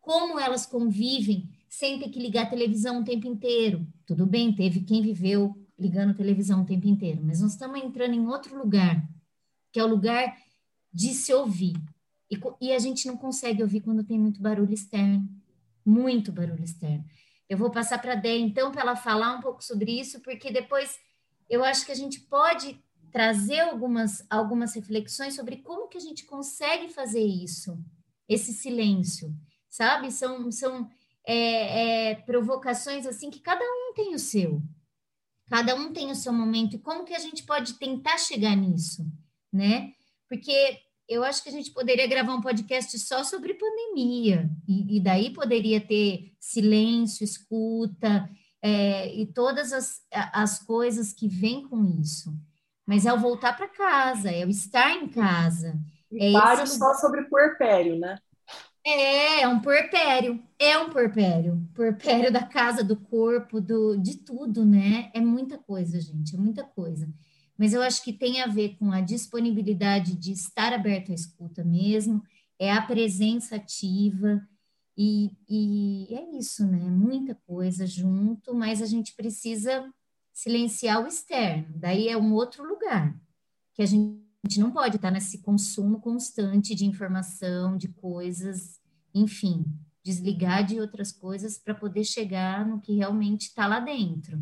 [0.00, 3.86] Como elas convivem sem ter que ligar a televisão o tempo inteiro.
[4.06, 8.12] Tudo bem, teve quem viveu ligando a televisão o tempo inteiro, mas nós estamos entrando
[8.12, 9.08] em outro lugar,
[9.70, 10.36] que é o lugar
[10.92, 11.76] de se ouvir.
[12.30, 15.28] E, e a gente não consegue ouvir quando tem muito barulho externo
[15.88, 17.04] muito barulho externo.
[17.48, 20.52] Eu vou passar para a Dé, então, para ela falar um pouco sobre isso, porque
[20.52, 20.98] depois
[21.48, 22.78] eu acho que a gente pode
[23.10, 27.82] trazer algumas, algumas reflexões sobre como que a gente consegue fazer isso
[28.28, 29.34] esse silêncio,
[29.70, 30.12] sabe?
[30.12, 30.90] São, são
[31.24, 34.62] é, é, provocações assim que cada um tem o seu,
[35.46, 39.10] cada um tem o seu momento, e como que a gente pode tentar chegar nisso,
[39.50, 39.94] né?
[40.28, 45.00] Porque eu acho que a gente poderia gravar um podcast só sobre pandemia, e, e
[45.00, 48.28] daí poderia ter silêncio, escuta,
[48.60, 52.34] é, e todas as, as coisas que vêm com isso.
[52.86, 55.78] Mas é o voltar para casa, é o estar em casa.
[56.10, 58.18] E é pare só sobre puerpério, né?
[58.84, 61.62] É, é um puerpério, é um puerpério.
[61.74, 65.10] Puerpério da casa, do corpo, do, de tudo, né?
[65.12, 67.08] É muita coisa, gente, é muita coisa.
[67.58, 71.64] Mas eu acho que tem a ver com a disponibilidade de estar aberto à escuta
[71.64, 72.22] mesmo,
[72.58, 74.46] é a presença ativa,
[74.96, 76.78] e, e é isso, né?
[76.78, 79.92] Muita coisa junto, mas a gente precisa
[80.32, 83.14] silenciar o externo, daí é um outro lugar
[83.74, 88.80] que a gente a gente não pode estar nesse consumo constante de informação, de coisas,
[89.12, 89.64] enfim,
[90.02, 94.40] desligar de outras coisas para poder chegar no que realmente está lá dentro.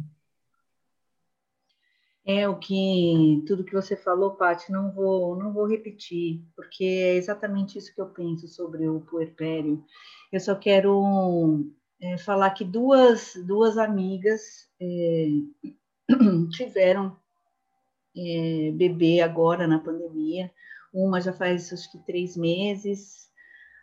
[2.27, 7.15] É o que tudo que você falou, Paty, não vou não vou repetir, porque é
[7.15, 9.85] exatamente isso que eu penso sobre o puerpério.
[10.33, 15.29] Eu só quero é, falar que duas duas amigas é,
[16.51, 17.17] tiveram
[18.17, 20.51] é, bebê agora na pandemia.
[20.93, 23.31] Uma já faz acho que três meses,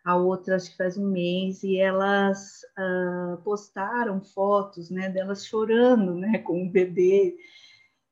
[0.03, 6.13] a outra acho que faz um mês, e elas uh, postaram fotos né, delas chorando
[6.15, 7.37] né, com o bebê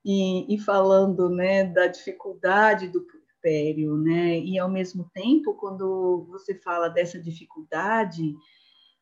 [0.03, 4.39] e, e falando né, da dificuldade do puerpério, né?
[4.39, 8.35] E ao mesmo tempo, quando você fala dessa dificuldade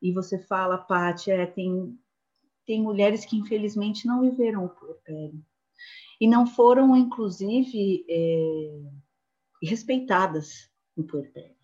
[0.01, 1.97] e você fala, Paty, é, tem,
[2.65, 5.43] tem mulheres que infelizmente não viveram o puerpério
[6.19, 8.81] e não foram, inclusive, é,
[9.63, 11.55] respeitadas no puerpério.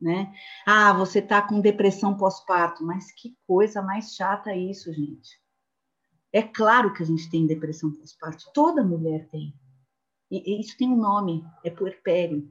[0.00, 0.32] Né?
[0.66, 5.38] Ah, você está com depressão pós-parto, mas que coisa mais chata isso, gente.
[6.32, 9.52] É claro que a gente tem depressão pós-parto, toda mulher tem.
[10.30, 12.48] E, isso tem um nome, é puerpério.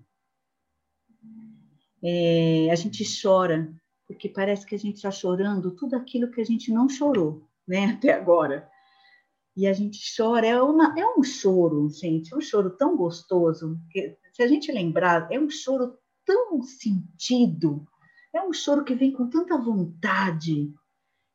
[2.03, 3.73] É, a gente chora,
[4.07, 7.85] porque parece que a gente está chorando tudo aquilo que a gente não chorou, né,
[7.95, 8.69] até agora.
[9.55, 13.79] E a gente chora, é, uma, é um choro, gente, é um choro tão gostoso,
[13.91, 17.85] que, se a gente lembrar, é um choro tão sentido,
[18.33, 20.73] é um choro que vem com tanta vontade,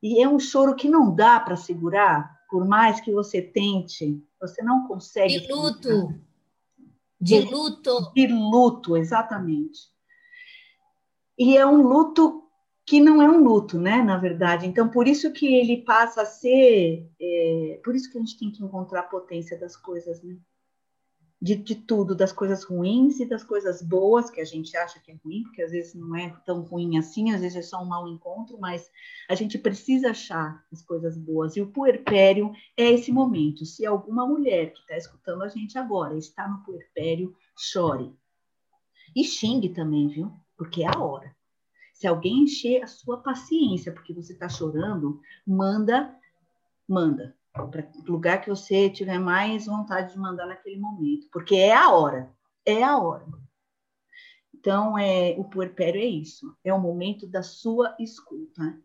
[0.02, 4.62] e é um choro que não dá para segurar, por mais que você tente, você
[4.62, 5.40] não consegue.
[5.40, 6.14] De luto.
[7.20, 8.12] De, de luto.
[8.14, 9.90] De luto, exatamente.
[11.36, 12.44] E é um luto
[12.86, 14.04] que não é um luto, né?
[14.04, 14.68] Na verdade.
[14.68, 17.10] Então, por isso que ele passa a ser.
[17.20, 20.36] É, por isso que a gente tem que encontrar a potência das coisas, né?
[21.44, 25.12] De, de, tudo, das coisas ruins e das coisas boas, que a gente acha que
[25.12, 27.84] é ruim, porque às vezes não é tão ruim assim, às vezes é só um
[27.84, 28.90] mau encontro, mas
[29.28, 31.54] a gente precisa achar as coisas boas.
[31.54, 33.66] E o puerpério é esse momento.
[33.66, 38.10] Se alguma mulher que está escutando a gente agora está no puerpério, chore.
[39.14, 40.32] E xingue também, viu?
[40.56, 41.36] Porque é a hora.
[41.92, 46.18] Se alguém encher a sua paciência porque você está chorando, manda,
[46.88, 51.72] manda para o lugar que você tiver mais vontade de mandar naquele momento, porque é
[51.72, 52.28] a hora,
[52.66, 53.24] é a hora.
[54.52, 58.76] Então, é, o puerpério é isso, é o momento da sua escuta.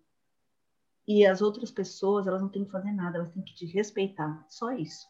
[1.08, 4.46] E as outras pessoas, elas não têm que fazer nada, elas têm que te respeitar,
[4.48, 5.08] só isso.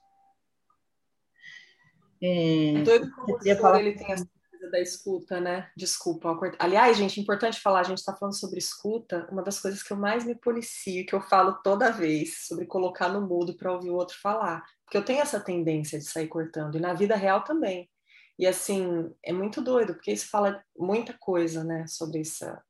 [2.22, 3.82] É, é doido como o falar...
[3.82, 4.30] ele tem essa
[4.70, 5.70] coisa da escuta, né?
[5.76, 6.40] Desculpa.
[6.60, 9.28] Aliás, gente, importante falar, a gente está falando sobre escuta.
[9.32, 13.10] Uma das coisas que eu mais me policio, que eu falo toda vez, sobre colocar
[13.10, 14.64] no mudo para ouvir o outro falar.
[14.86, 17.90] Porque eu tenho essa tendência de sair cortando, e na vida real também.
[18.38, 22.64] E assim, é muito doido, porque isso fala muita coisa, né, sobre essa.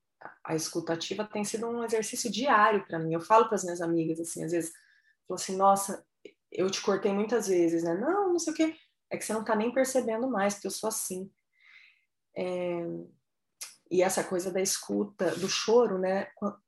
[0.44, 3.14] A escutativa tem sido um exercício diário para mim.
[3.14, 4.72] Eu falo para as minhas amigas, assim, às vezes,
[5.28, 6.04] falo assim, nossa,
[6.52, 7.94] eu te cortei muitas vezes, né?
[7.94, 8.76] Não, não sei o quê.
[9.12, 11.32] É que você não está nem percebendo mais, porque eu sou assim.
[12.36, 12.86] É,
[13.92, 16.28] e essa coisa da escuta, do choro, né?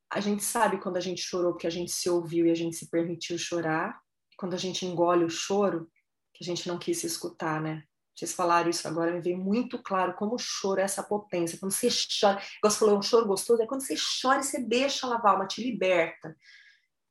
[0.10, 2.76] A gente sabe quando a gente chorou porque a gente se ouviu e a gente
[2.76, 4.02] se permitiu chorar,
[4.38, 5.90] quando a gente engole o choro,
[6.34, 7.84] que a gente não quis se escutar, né?
[8.16, 11.58] Vocês falaram isso agora, me veio muito claro como o choro é essa potência.
[11.58, 11.88] Quando você
[12.20, 15.30] chora, você falou, é um choro gostoso, é quando você chora e você deixa a
[15.30, 16.36] alma, te liberta.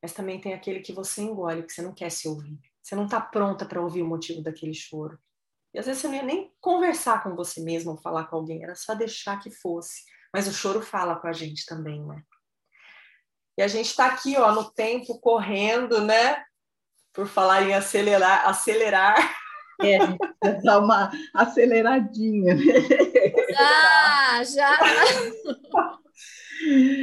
[0.03, 2.59] Mas também tem aquele que você engole, que você não quer se ouvir.
[2.83, 5.19] Você não está pronta para ouvir o motivo daquele choro.
[5.73, 8.63] E às vezes você não ia nem conversar com você mesmo ou falar com alguém,
[8.63, 10.03] era só deixar que fosse.
[10.33, 12.23] Mas o choro fala com a gente também, né?
[13.59, 16.43] E a gente está aqui, ó, no tempo, correndo, né?
[17.13, 19.39] Por falar em acelerar, acelerar.
[19.83, 19.99] É,
[20.63, 22.55] dar uma aceleradinha.
[22.55, 22.63] Né?
[23.51, 24.79] Já, já.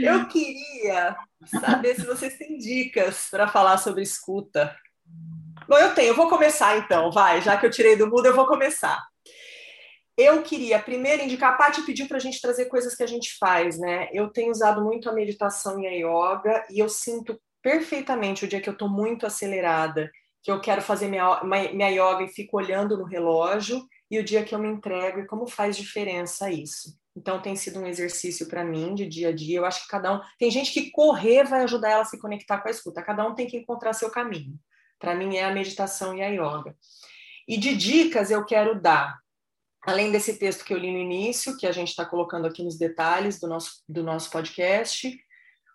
[0.03, 1.17] Eu queria
[1.59, 4.75] saber se vocês têm dicas para falar sobre escuta.
[5.67, 8.35] Bom, eu tenho, eu vou começar então, vai, já que eu tirei do mudo, eu
[8.35, 9.05] vou começar.
[10.17, 13.37] Eu queria primeiro indicar, a Paty pediu para a gente trazer coisas que a gente
[13.37, 14.09] faz, né?
[14.13, 18.61] Eu tenho usado muito a meditação e a yoga e eu sinto perfeitamente o dia
[18.61, 20.09] que eu estou muito acelerada,
[20.41, 24.43] que eu quero fazer minha, minha yoga e fico olhando no relógio, e o dia
[24.43, 26.97] que eu me entrego e como faz diferença isso.
[27.15, 29.57] Então tem sido um exercício para mim de dia a dia.
[29.57, 32.59] Eu acho que cada um tem gente que correr vai ajudar ela a se conectar
[32.59, 33.03] com a escuta.
[33.03, 34.57] Cada um tem que encontrar seu caminho.
[34.99, 36.75] Para mim é a meditação e a yoga.
[37.47, 39.19] E de dicas eu quero dar,
[39.85, 42.77] além desse texto que eu li no início, que a gente está colocando aqui nos
[42.77, 45.17] detalhes do nosso, do nosso podcast,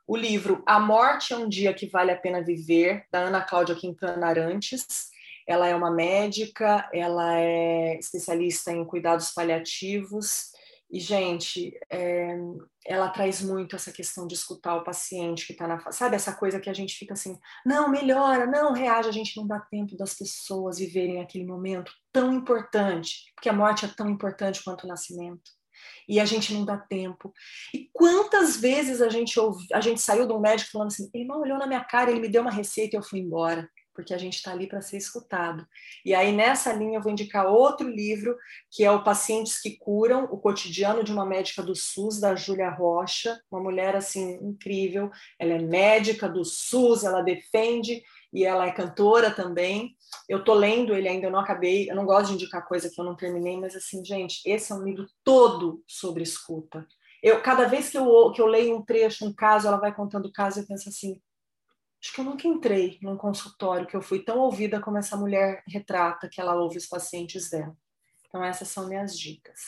[0.06, 3.74] o livro A Morte é um Dia que Vale a Pena Viver, da Ana Cláudia
[3.74, 5.10] Quintana Arantes.
[5.46, 10.51] Ela é uma médica, ela é especialista em cuidados paliativos
[10.92, 12.36] e, gente, é,
[12.84, 15.90] ela traz muito essa questão de escutar o paciente que está na.
[15.90, 19.46] Sabe essa coisa que a gente fica assim, não, melhora, não, reage, a gente não
[19.46, 24.62] dá tempo das pessoas viverem aquele momento tão importante, porque a morte é tão importante
[24.62, 25.50] quanto o nascimento.
[26.06, 27.32] E a gente não dá tempo.
[27.74, 31.24] E quantas vezes a gente ouvi, a gente saiu de um médico falando assim, ele
[31.24, 33.66] não olhou na minha cara, ele me deu uma receita e eu fui embora.
[33.94, 35.66] Porque a gente está ali para ser escutado.
[36.04, 38.36] E aí, nessa linha, eu vou indicar outro livro,
[38.70, 42.70] que é o Pacientes que Curam, o cotidiano de uma médica do SUS, da Júlia
[42.70, 45.10] Rocha, uma mulher assim incrível.
[45.38, 49.94] Ela é médica do SUS, ela defende e ela é cantora também.
[50.28, 53.00] Eu estou lendo ele ainda, eu não acabei, eu não gosto de indicar coisa que
[53.00, 56.86] eu não terminei, mas assim, gente, esse é um livro todo sobre escuta.
[57.22, 60.26] Eu, cada vez que eu, que eu leio um trecho, um caso, ela vai contando
[60.26, 61.20] o caso, eu penso assim,
[62.02, 65.62] acho que eu nunca entrei num consultório que eu fui tão ouvida como essa mulher
[65.68, 67.76] retrata que ela ouve os pacientes dela.
[68.26, 69.60] Então, essas são minhas dicas.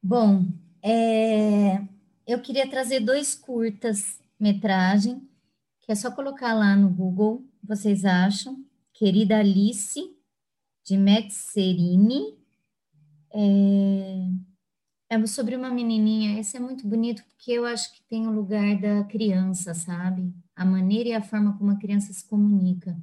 [0.00, 0.44] Bom,
[0.80, 1.82] é,
[2.24, 5.28] eu queria trazer dois curtas metragem,
[5.80, 8.64] que é só colocar lá no Google, vocês acham?
[8.92, 10.16] Querida Alice,
[10.84, 12.38] de Metzerini,
[13.34, 14.28] é,
[15.08, 18.80] é sobre uma menininha, esse é muito bonito porque eu acho que tem o lugar
[18.80, 20.34] da criança, sabe?
[20.54, 22.96] A maneira e a forma como a criança se comunica.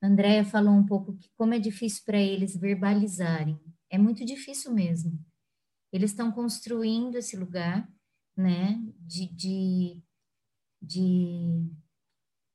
[0.00, 3.60] A Andrea falou um pouco que como é difícil para eles verbalizarem.
[3.90, 5.18] É muito difícil mesmo.
[5.92, 7.88] Eles estão construindo esse lugar,
[8.36, 10.02] né, de, de,
[10.80, 11.66] de,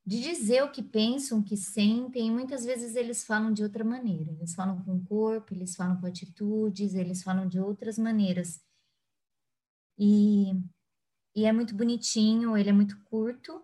[0.05, 4.31] de dizer o que pensam, o que sentem, muitas vezes eles falam de outra maneira.
[4.31, 8.61] Eles falam com o corpo, eles falam com atitudes, eles falam de outras maneiras.
[9.97, 10.51] E,
[11.33, 13.63] e é muito bonitinho, ele é muito curto,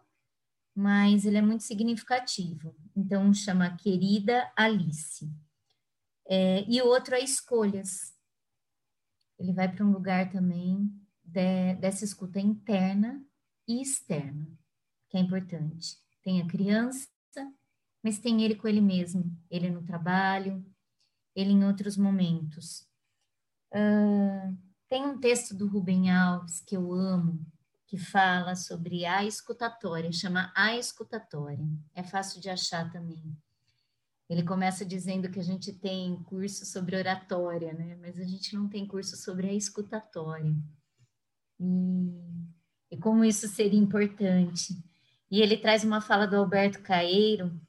[0.73, 2.73] mas ele é muito significativo.
[2.95, 5.29] Então, chama Querida Alice.
[6.25, 8.13] É, e o outro é Escolhas.
[9.37, 10.89] Ele vai para um lugar também
[11.21, 13.21] de, dessa escuta interna
[13.67, 14.47] e externa,
[15.09, 15.97] que é importante.
[16.30, 17.09] Tem a criança,
[18.03, 20.63] mas tem ele com ele mesmo, ele no trabalho,
[21.36, 22.88] ele em outros momentos.
[23.73, 24.55] Uh,
[24.88, 27.43] tem um texto do Rubem Alves que eu amo,
[27.88, 31.67] que fala sobre a escutatória, chama A Escutatória.
[31.95, 33.36] É fácil de achar também.
[34.30, 37.95] Ele começa dizendo que a gente tem curso sobre oratória, né?
[37.95, 40.55] Mas a gente não tem curso sobre a escutatória.
[41.59, 44.88] E, e como isso seria importante.
[45.30, 47.59] E ele traz uma fala do Alberto Caeiro,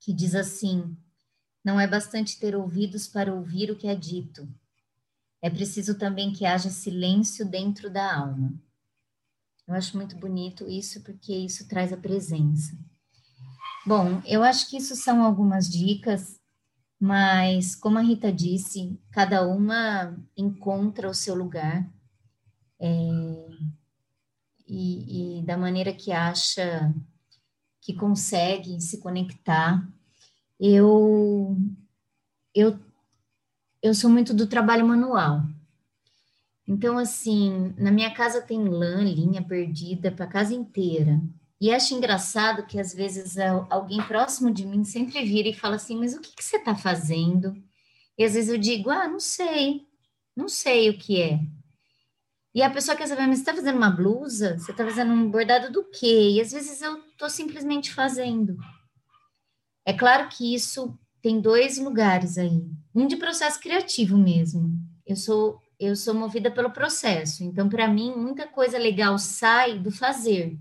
[0.00, 0.96] que diz assim:
[1.64, 4.48] Não é bastante ter ouvidos para ouvir o que é dito,
[5.44, 8.54] é preciso também que haja silêncio dentro da alma.
[9.68, 12.74] Eu acho muito bonito isso, porque isso traz a presença.
[13.86, 16.40] Bom, eu acho que isso são algumas dicas,
[16.98, 21.86] mas como a Rita disse, cada uma encontra o seu lugar
[22.80, 23.46] é,
[24.66, 26.92] e, e da maneira que acha
[27.80, 29.86] que consegue se conectar.
[30.58, 31.56] Eu,
[32.54, 32.78] eu
[33.84, 35.42] eu sou muito do trabalho manual.
[36.66, 41.20] Então, assim, na minha casa tem lã, linha perdida para casa inteira.
[41.60, 43.36] E acho engraçado que às vezes
[43.68, 46.74] alguém próximo de mim sempre vira e fala assim: Mas o que, que você está
[46.74, 47.54] fazendo?
[48.16, 49.86] E às vezes eu digo: Ah, não sei,
[50.34, 51.40] não sei o que é.
[52.54, 54.58] E a pessoa quer saber: Mas você está fazendo uma blusa?
[54.58, 56.30] Você está fazendo um bordado do quê?
[56.30, 58.56] E às vezes eu estou simplesmente fazendo.
[59.84, 62.64] É claro que isso tem dois lugares aí.
[62.94, 64.70] Um de processo criativo mesmo.
[65.06, 67.42] Eu sou eu sou movida pelo processo.
[67.42, 70.56] Então, para mim, muita coisa legal sai do fazer.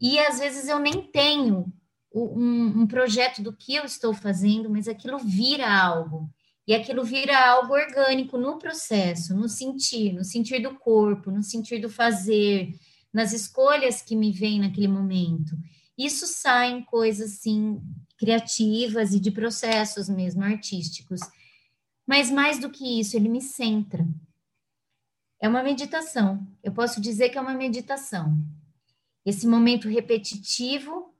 [0.00, 1.72] E às vezes eu nem tenho
[2.12, 6.28] um, um, projeto do que eu estou fazendo, mas aquilo vira algo.
[6.68, 11.80] E aquilo vira algo orgânico no processo, no sentir, no sentir do corpo, no sentir
[11.80, 12.78] do fazer,
[13.10, 15.56] nas escolhas que me vêm naquele momento.
[15.96, 17.80] Isso saem coisas assim
[18.18, 21.20] criativas e de processos mesmo artísticos.
[22.06, 24.06] Mas mais do que isso, ele me centra.
[25.40, 26.46] É uma meditação.
[26.62, 28.36] Eu posso dizer que é uma meditação.
[29.24, 31.14] Esse momento repetitivo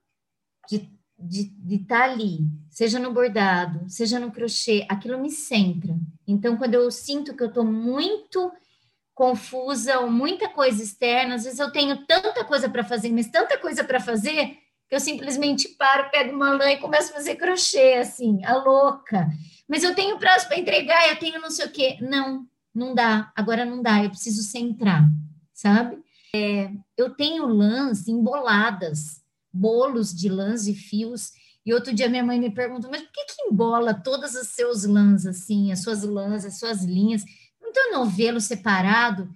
[0.69, 0.87] de
[1.19, 2.39] de estar tá ali,
[2.69, 5.95] seja no bordado, seja no crochê, aquilo me centra.
[6.27, 8.51] Então, quando eu sinto que eu estou muito
[9.13, 13.57] confusa ou muita coisa externa, às vezes eu tenho tanta coisa para fazer, mas tanta
[13.57, 14.57] coisa para fazer
[14.87, 19.29] que eu simplesmente paro, pego uma lã e começo a fazer crochê, assim, a louca.
[19.67, 21.97] Mas eu tenho prazo para entregar, eu tenho não sei o quê.
[22.01, 25.07] Não, não dá, agora não dá, eu preciso centrar,
[25.53, 25.99] sabe?
[26.33, 29.18] É, eu tenho lãs emboladas,
[29.51, 31.31] bolos de lãs e fios,
[31.65, 34.85] e outro dia minha mãe me perguntou, mas por que que embola todas as seus
[34.85, 37.23] lãs, assim, as suas lãs, as suas linhas?
[37.61, 39.29] Não tem um novelo separado?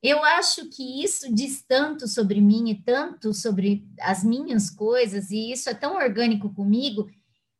[0.00, 5.50] Eu acho que isso diz tanto sobre mim e tanto sobre as minhas coisas, e
[5.50, 7.08] isso é tão orgânico comigo,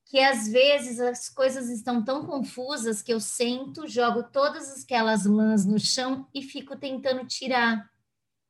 [0.07, 5.67] que às vezes as coisas estão tão confusas que eu sento, jogo todas aquelas lãs
[5.67, 7.91] no chão e fico tentando tirar,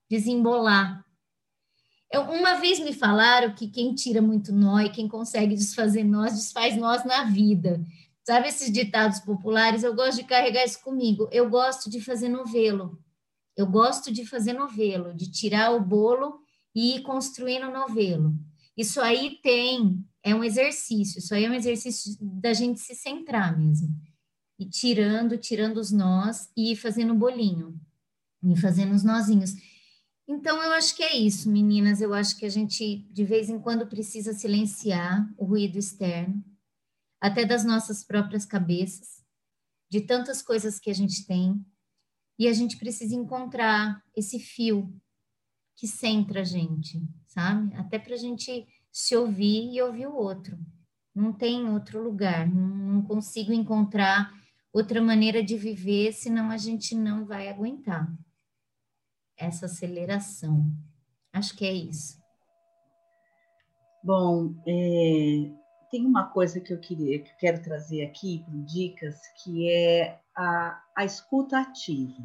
[0.09, 1.05] desembolar.
[2.11, 6.35] Eu, uma vez me falaram que quem tira muito nó e quem consegue desfazer nós,
[6.35, 7.85] desfaz nós na vida.
[8.27, 9.83] Sabe esses ditados populares?
[9.83, 11.29] Eu gosto de carregar isso comigo.
[11.31, 12.99] Eu gosto de fazer novelo.
[13.57, 16.41] Eu gosto de fazer novelo, de tirar o bolo
[16.75, 18.33] e ir construindo novelo.
[18.77, 23.59] Isso aí tem, é um exercício, isso aí é um exercício da gente se centrar
[23.59, 23.89] mesmo.
[24.57, 27.81] E tirando, tirando os nós e fazendo bolinho,
[28.45, 29.55] e fazendo os nozinhos.
[30.31, 32.03] Então, eu acho que é isso, meninas.
[32.03, 36.45] Eu acho que a gente, de vez em quando, precisa silenciar o ruído externo,
[37.19, 39.25] até das nossas próprias cabeças,
[39.91, 41.65] de tantas coisas que a gente tem,
[42.39, 44.95] e a gente precisa encontrar esse fio
[45.75, 47.75] que centra a gente, sabe?
[47.75, 50.59] Até para a gente se ouvir e ouvir o outro.
[51.15, 54.31] Não tem outro lugar, não consigo encontrar
[54.73, 58.13] outra maneira de viver, senão a gente não vai aguentar
[59.39, 60.65] essa aceleração.
[61.33, 62.19] Acho que é isso.
[64.03, 65.51] Bom, é,
[65.91, 70.21] tem uma coisa que eu queria, que eu quero trazer aqui para dicas, que é
[70.37, 72.23] a, a escuta ativa.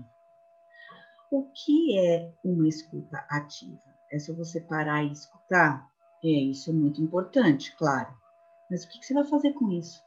[1.32, 3.82] O que é uma escuta ativa?
[4.12, 5.90] É só você parar e escutar?
[6.24, 8.14] É, isso é muito importante, claro.
[8.70, 10.04] Mas o que você vai fazer com isso?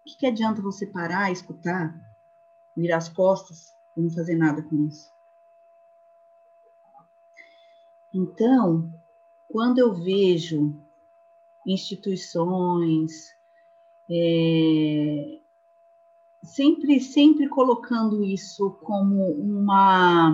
[0.00, 1.94] O que, que adianta você parar, escutar,
[2.76, 5.09] virar as costas e não fazer nada com isso?
[8.12, 8.92] Então,
[9.48, 10.74] quando eu vejo
[11.66, 13.34] instituições,
[14.10, 15.38] é,
[16.42, 20.32] sempre, sempre colocando isso como uma,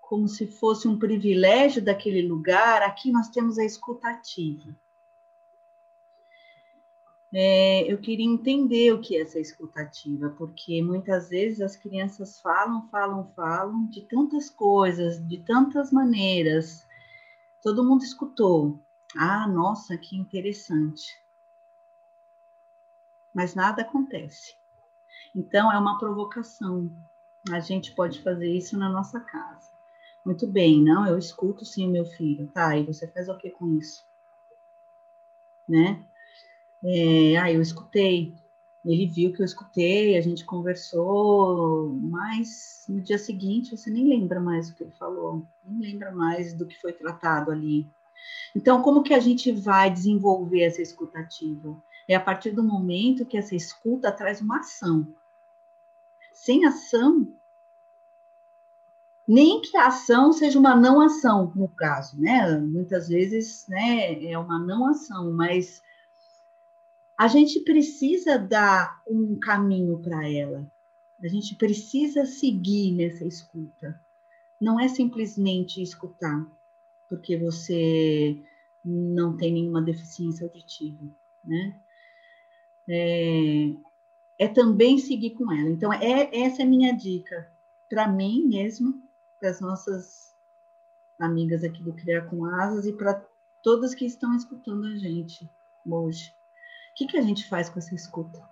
[0.00, 4.74] como se fosse um privilégio daquele lugar, aqui nós temos a escutativa.
[7.32, 12.88] É, eu queria entender o que é essa escutativa, porque muitas vezes as crianças falam,
[12.88, 16.86] falam, falam de tantas coisas, de tantas maneiras.
[17.62, 18.80] Todo mundo escutou.
[19.16, 21.18] Ah, nossa, que interessante.
[23.34, 24.56] Mas nada acontece.
[25.34, 26.90] Então, é uma provocação.
[27.50, 29.70] A gente pode fazer isso na nossa casa.
[30.24, 31.06] Muito bem, não?
[31.06, 32.48] Eu escuto sim, meu filho.
[32.48, 34.02] Tá, e você faz o que com isso?
[35.68, 36.02] Né?
[36.84, 38.34] É, ah, eu escutei.
[38.84, 44.40] Ele viu que eu escutei, a gente conversou, mas no dia seguinte você nem lembra
[44.40, 47.86] mais o que ele falou, nem lembra mais do que foi tratado ali.
[48.54, 51.76] Então, como que a gente vai desenvolver essa escutativa?
[52.08, 55.06] É a partir do momento que essa escuta traz uma ação.
[56.32, 57.28] Sem ação,
[59.26, 62.58] nem que a ação seja uma não ação, no caso, né?
[62.58, 65.82] Muitas vezes, né, é uma não ação, mas
[67.18, 70.64] a gente precisa dar um caminho para ela.
[71.22, 74.00] A gente precisa seguir nessa escuta.
[74.60, 76.46] Não é simplesmente escutar,
[77.08, 78.40] porque você
[78.84, 81.04] não tem nenhuma deficiência auditiva,
[81.44, 81.74] né?
[82.88, 83.74] é,
[84.38, 85.68] é também seguir com ela.
[85.68, 87.50] Então, é, essa é a minha dica
[87.88, 89.02] para mim mesmo,
[89.38, 90.34] para as nossas
[91.18, 93.24] amigas aqui do Criar com Asas e para
[93.62, 95.48] todas que estão escutando a gente
[95.86, 96.32] hoje.
[96.98, 98.42] O que, que a gente faz com essa escuta?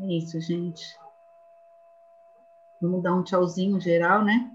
[0.00, 0.96] É isso, gente.
[2.80, 4.48] Vamos dar um tchauzinho geral, né?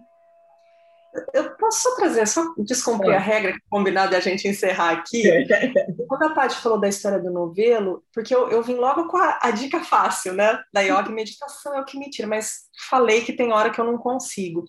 [1.33, 3.17] Eu posso só trazer, só descumprir é.
[3.17, 5.21] a regra, combinado a gente encerrar aqui.
[6.07, 9.39] Quando a Paty falou da história do novelo, porque eu, eu vim logo com a,
[9.41, 10.57] a, dica fácil, né?
[10.71, 13.81] Da yoga e meditação é o que me tira, mas falei que tem hora que
[13.81, 14.63] eu não consigo.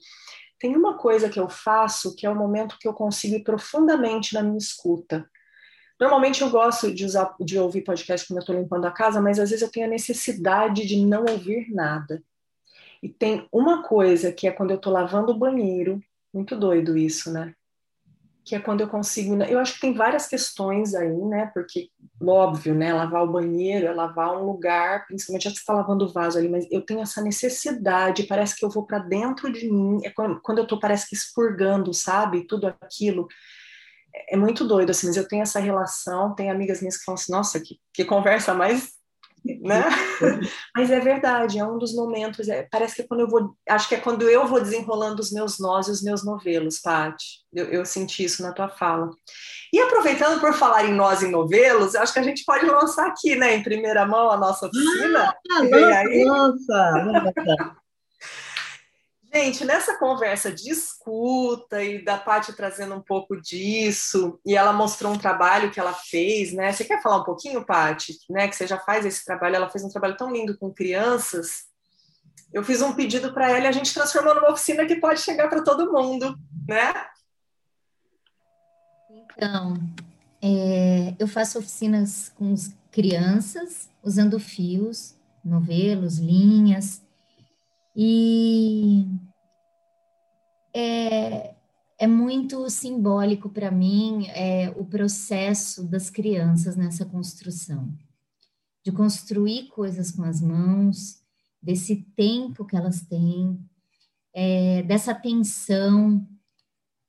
[0.59, 4.35] Tem uma coisa que eu faço que é o momento que eu consigo ir profundamente
[4.35, 5.25] na minha escuta.
[6.01, 9.39] Normalmente eu gosto de, usar, de ouvir podcast quando eu estou limpando a casa, mas
[9.39, 12.23] às vezes eu tenho a necessidade de não ouvir nada.
[13.03, 17.33] E tem uma coisa que é quando eu estou lavando o banheiro muito doido isso,
[17.33, 17.55] né?
[18.45, 19.41] Que é quando eu consigo.
[19.45, 21.51] Eu acho que tem várias questões aí, né?
[21.55, 21.91] Porque,
[22.21, 22.93] óbvio, né?
[22.93, 26.49] Lavar o banheiro é lavar um lugar, principalmente se você está lavando o vaso ali,
[26.49, 30.59] mas eu tenho essa necessidade, parece que eu vou para dentro de mim, é quando
[30.59, 32.47] eu tô, parece que expurgando, sabe?
[32.47, 33.29] Tudo aquilo.
[34.31, 37.33] É, muito doido, assim, mas eu tenho essa relação, tem amigas minhas que falam assim,
[37.33, 38.95] nossa, que, que conversa mais
[39.61, 39.85] né?
[40.75, 42.49] Mas é verdade, é um dos momentos.
[42.49, 45.31] É, parece que é quando eu vou, acho que é quando eu vou desenrolando os
[45.31, 47.43] meus nós e os meus novelos, Paty.
[47.53, 49.11] Eu, eu senti isso na tua fala.
[49.73, 53.37] E aproveitando por falar em nós e novelos, acho que a gente pode lançar aqui,
[53.37, 55.35] né, em primeira mão a nossa oficina.
[55.51, 55.63] Ah,
[56.25, 57.77] nossa, nossa.
[59.37, 65.13] Gente, nessa conversa de escuta e da Paty trazendo um pouco disso, e ela mostrou
[65.13, 66.73] um trabalho que ela fez, né?
[66.73, 68.17] Você quer falar um pouquinho, Paty?
[68.31, 71.65] Né, que você já faz esse trabalho, ela fez um trabalho tão lindo com crianças.
[72.53, 75.49] Eu fiz um pedido para ela e a gente transformou numa oficina que pode chegar
[75.49, 76.95] para todo mundo, né?
[79.37, 79.75] Então,
[80.41, 82.55] é, eu faço oficinas com
[82.93, 87.03] crianças, usando fios, novelos, linhas,
[87.95, 89.07] e
[90.75, 91.55] é,
[91.99, 97.93] é muito simbólico para mim é, o processo das crianças nessa construção,
[98.85, 101.23] de construir coisas com as mãos,
[101.63, 103.59] desse tempo que elas têm,
[104.35, 106.27] é, dessa atenção,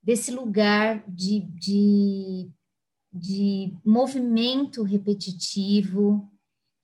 [0.02, 2.50] desse lugar de, de,
[3.12, 6.32] de movimento repetitivo,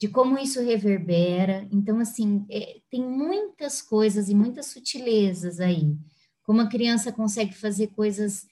[0.02, 1.68] de como isso reverbera.
[1.72, 5.95] Então, assim, é, tem muitas coisas e muitas sutilezas aí.
[6.41, 8.47] Como a criança consegue fazer coisas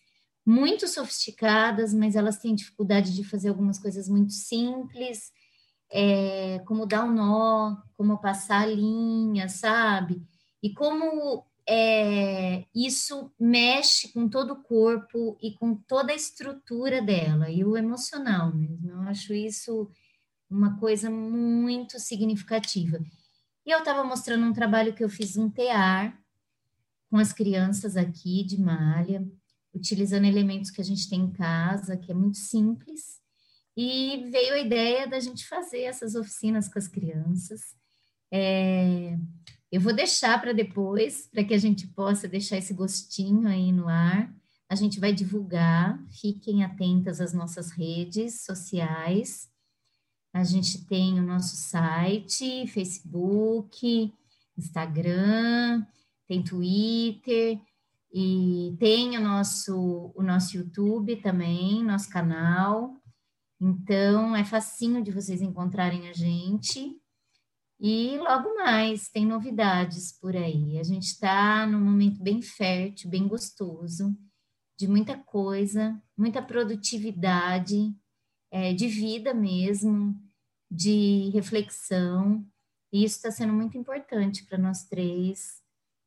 [0.46, 5.32] muito sofisticadas, mas elas têm dificuldade de fazer algumas coisas muito simples,
[5.92, 10.22] é, como dar um nó, como passar a linha, sabe?
[10.62, 17.50] E como é, isso mexe com todo o corpo e com toda a estrutura dela,
[17.50, 18.92] e o emocional mesmo.
[18.92, 19.90] Eu acho isso
[20.50, 23.00] uma coisa muito significativa.
[23.66, 26.20] E eu estava mostrando um trabalho que eu fiz um tear
[27.10, 29.28] com as crianças aqui de malha,
[29.74, 33.20] utilizando elementos que a gente tem em casa, que é muito simples,
[33.76, 37.62] e veio a ideia da gente fazer essas oficinas com as crianças.
[38.32, 39.18] É,
[39.72, 43.88] eu vou deixar para depois, para que a gente possa deixar esse gostinho aí no
[43.88, 44.34] ar.
[44.68, 49.50] A gente vai divulgar, fiquem atentas às nossas redes sociais.
[50.34, 54.14] A gente tem o nosso site, Facebook,
[54.58, 55.86] Instagram,
[56.28, 57.60] tem Twitter
[58.14, 62.96] e tem o nosso, o nosso YouTube também, nosso canal.
[63.60, 66.96] Então, é facinho de vocês encontrarem a gente.
[67.80, 70.78] E logo mais, tem novidades por aí.
[70.80, 74.16] A gente está num momento bem fértil, bem gostoso,
[74.78, 77.94] de muita coisa, muita produtividade,
[78.52, 80.20] é, de vida mesmo,
[80.70, 82.46] de reflexão.
[82.92, 85.62] E isso está sendo muito importante para nós três.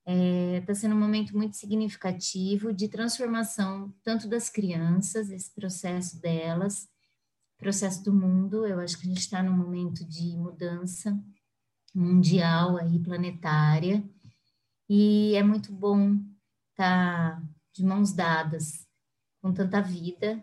[0.05, 6.21] Está é, tá sendo um momento muito significativo de transformação, tanto das crianças, esse processo
[6.21, 6.89] delas,
[7.57, 8.67] processo do mundo.
[8.67, 11.17] Eu acho que a gente está num momento de mudança
[11.95, 14.03] mundial aí, planetária.
[14.89, 16.15] E é muito bom
[16.71, 18.87] estar tá de mãos dadas
[19.41, 20.43] com tanta vida,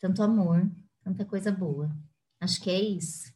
[0.00, 0.70] tanto amor,
[1.02, 1.90] tanta coisa boa.
[2.40, 3.32] Acho que é isso.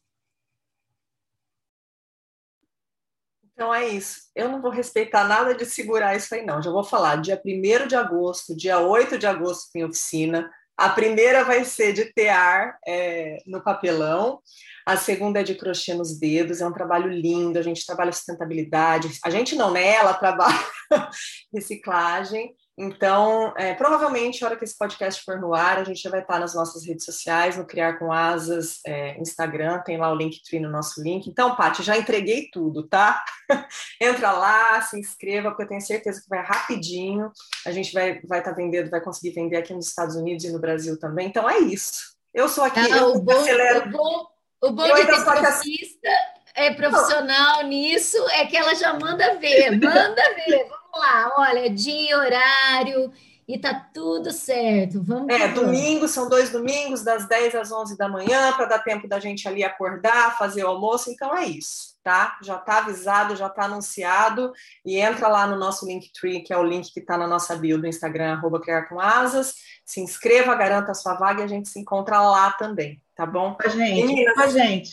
[3.52, 4.30] Então é isso.
[4.34, 6.62] Eu não vou respeitar nada de segurar isso aí, não.
[6.62, 10.50] Já vou falar dia 1 de agosto, dia 8 de agosto tem oficina.
[10.76, 14.42] A primeira vai ser de tear é, no papelão,
[14.84, 19.18] a segunda é de crochê nos dedos, é um trabalho lindo, a gente trabalha sustentabilidade.
[19.24, 19.94] A gente não, né?
[19.94, 20.54] Ela trabalha
[21.52, 22.54] reciclagem.
[22.78, 26.20] Então, é, provavelmente, a hora que esse podcast for no ar, a gente já vai
[26.20, 30.60] estar nas nossas redes sociais, no Criar com Asas, é, Instagram, tem lá o Linktree
[30.60, 31.26] no nosso link.
[31.26, 33.24] Então, Paty, já entreguei tudo, tá?
[33.98, 37.32] Entra lá, se inscreva, porque eu tenho certeza que vai rapidinho.
[37.66, 40.52] A gente vai vai estar tá vendendo, vai conseguir vender aqui nos Estados Unidos e
[40.52, 41.28] no Brasil também.
[41.28, 42.14] Então, é isso.
[42.34, 43.88] Eu sou aqui, ah, eu o bom, acelero.
[43.88, 44.26] O bom,
[44.64, 46.08] o bom de ter profista,
[46.54, 47.68] é profissional Não.
[47.68, 50.68] nisso é que ela já manda ver, manda ver
[50.98, 53.12] lá, olha, dia, horário,
[53.48, 55.00] e tá tudo certo.
[55.02, 59.06] Vamos É, domingo, são dois domingos, das 10 às 11 da manhã, para dar tempo
[59.06, 61.10] da gente ali acordar, fazer o almoço.
[61.10, 62.36] Então é isso, tá?
[62.42, 64.52] Já tá avisado, já tá anunciado.
[64.84, 67.78] E entra lá no nosso Linktree, que é o link que tá na nossa bio
[67.78, 69.54] do Instagram, arroba Criar com Asas.
[69.84, 73.54] Se inscreva, garanta a sua vaga e a gente se encontra lá também, tá bom?
[73.54, 74.06] Com a gente.
[74.06, 74.90] Meninas, com a gente.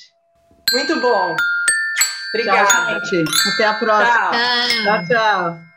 [0.72, 1.36] Muito bom.
[2.34, 2.68] Obrigada.
[2.68, 3.32] Tchau, gente.
[3.54, 4.32] Até a próxima.
[4.32, 4.84] tchau.
[4.84, 5.06] tchau.
[5.08, 5.73] tchau.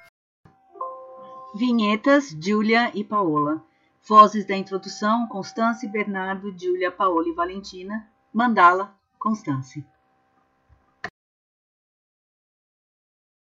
[1.57, 3.65] Vinhetas, Júlia e Paola.
[4.07, 8.07] Vozes da introdução, Constance, Bernardo, Júlia, Paola e Valentina.
[8.31, 9.83] Mandala, Constance.